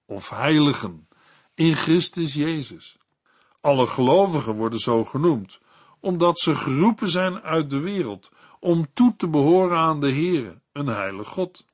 of 0.06 0.30
heiligen 0.30 1.08
in 1.56 1.76
Christus 1.76 2.34
Jezus. 2.34 2.98
Alle 3.62 3.88
gelovigen 3.88 4.56
worden 4.56 4.80
zo 4.80 5.04
genoemd, 5.04 5.60
omdat 6.00 6.40
ze 6.40 6.56
geroepen 6.56 7.10
zijn 7.10 7.42
uit 7.42 7.70
de 7.70 7.80
wereld 7.80 8.32
om 8.60 8.88
toe 8.94 9.14
te 9.18 9.28
behoren 9.28 9.78
aan 9.78 10.00
de 10.00 10.12
Heere, 10.12 10.62
een 10.74 10.88
heilig 10.88 11.28
God. 11.28 11.66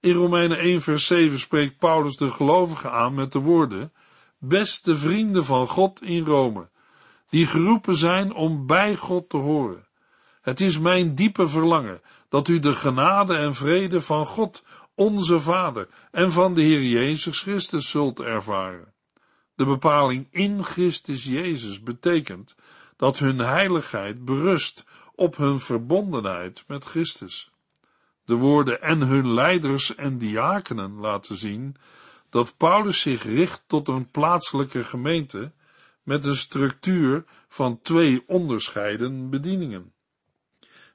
In 0.00 0.12
Romeinen 0.12 0.58
1 0.58 0.80
vers 0.80 1.06
7 1.06 1.38
spreekt 1.38 1.78
Paulus 1.78 2.16
de 2.16 2.30
gelovigen 2.30 2.92
aan 2.92 3.14
met 3.14 3.32
de 3.32 3.38
woorden, 3.38 3.92
beste 4.38 4.96
vrienden 4.96 5.44
van 5.44 5.66
God 5.66 6.02
in 6.02 6.24
Rome, 6.24 6.68
die 7.28 7.46
geroepen 7.46 7.96
zijn 7.96 8.34
om 8.34 8.66
bij 8.66 8.96
God 8.96 9.28
te 9.28 9.36
horen. 9.36 9.86
Het 10.40 10.60
is 10.60 10.78
mijn 10.78 11.14
diepe 11.14 11.48
verlangen 11.48 12.00
dat 12.28 12.48
u 12.48 12.58
de 12.58 12.72
genade 12.72 13.36
en 13.36 13.54
vrede 13.54 14.00
van 14.00 14.26
God, 14.26 14.64
onze 14.94 15.40
Vader, 15.40 15.88
en 16.10 16.32
van 16.32 16.54
de 16.54 16.62
Heer 16.62 16.82
Jezus 16.82 17.40
Christus 17.40 17.90
zult 17.90 18.20
ervaren. 18.20 18.92
De 19.58 19.64
bepaling 19.64 20.26
in 20.30 20.64
Christus 20.64 21.24
Jezus 21.24 21.82
betekent 21.82 22.56
dat 22.96 23.18
hun 23.18 23.38
heiligheid 23.38 24.24
berust 24.24 24.84
op 25.14 25.36
hun 25.36 25.60
verbondenheid 25.60 26.64
met 26.66 26.84
Christus. 26.84 27.50
De 28.24 28.34
woorden 28.34 28.82
en 28.82 29.00
hun 29.00 29.32
leiders 29.32 29.94
en 29.94 30.18
diakenen 30.18 30.92
laten 30.98 31.36
zien 31.36 31.76
dat 32.30 32.56
Paulus 32.56 33.00
zich 33.00 33.22
richt 33.22 33.62
tot 33.66 33.88
een 33.88 34.10
plaatselijke 34.10 34.84
gemeente 34.84 35.52
met 36.02 36.26
een 36.26 36.36
structuur 36.36 37.24
van 37.48 37.80
twee 37.82 38.22
onderscheiden 38.26 39.30
bedieningen. 39.30 39.92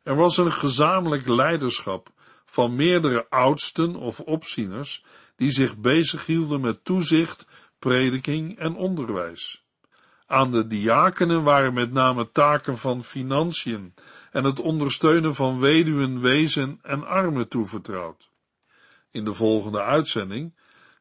Er 0.03 0.15
was 0.15 0.37
een 0.37 0.51
gezamenlijk 0.51 1.27
leiderschap 1.27 2.11
van 2.45 2.75
meerdere 2.75 3.29
oudsten 3.29 3.95
of 3.95 4.19
opzieners 4.19 5.03
die 5.35 5.51
zich 5.51 5.77
bezighielden 5.77 6.61
met 6.61 6.85
toezicht, 6.85 7.47
prediking 7.83 8.57
en 8.59 8.75
onderwijs. 8.75 9.63
Aan 10.25 10.51
de 10.51 10.67
diakenen 10.67 11.43
waren 11.43 11.73
met 11.73 11.91
name 11.91 12.31
taken 12.31 12.77
van 12.77 13.03
financiën 13.03 13.93
en 14.31 14.43
het 14.43 14.59
ondersteunen 14.59 15.35
van 15.35 15.59
weduwen, 15.59 16.21
wezen 16.21 16.79
en 16.81 17.07
armen 17.07 17.47
toevertrouwd. 17.47 18.29
In 19.11 19.25
de 19.25 19.33
volgende 19.33 19.81
uitzending 19.81 20.53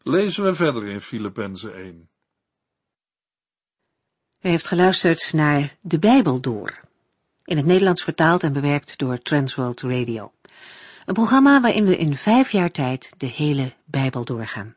lezen 0.02 0.44
we 0.44 0.54
verder 0.54 0.86
in 0.86 1.00
Filippenzen 1.00 1.74
1. 1.74 2.08
U 4.40 4.48
heeft 4.48 4.66
geluisterd 4.66 5.32
naar 5.32 5.76
De 5.80 5.98
Bijbel 5.98 6.40
Door, 6.40 6.80
in 7.44 7.56
het 7.56 7.66
Nederlands 7.66 8.02
vertaald 8.02 8.42
en 8.42 8.52
bewerkt 8.52 8.98
door 8.98 9.18
Transworld 9.18 9.80
Radio. 9.80 10.32
Een 11.06 11.14
programma 11.14 11.60
waarin 11.60 11.84
we 11.84 11.96
in 11.96 12.16
vijf 12.16 12.50
jaar 12.50 12.70
tijd 12.70 13.12
de 13.16 13.26
hele 13.26 13.72
Bijbel 13.84 14.24
doorgaan. 14.24 14.76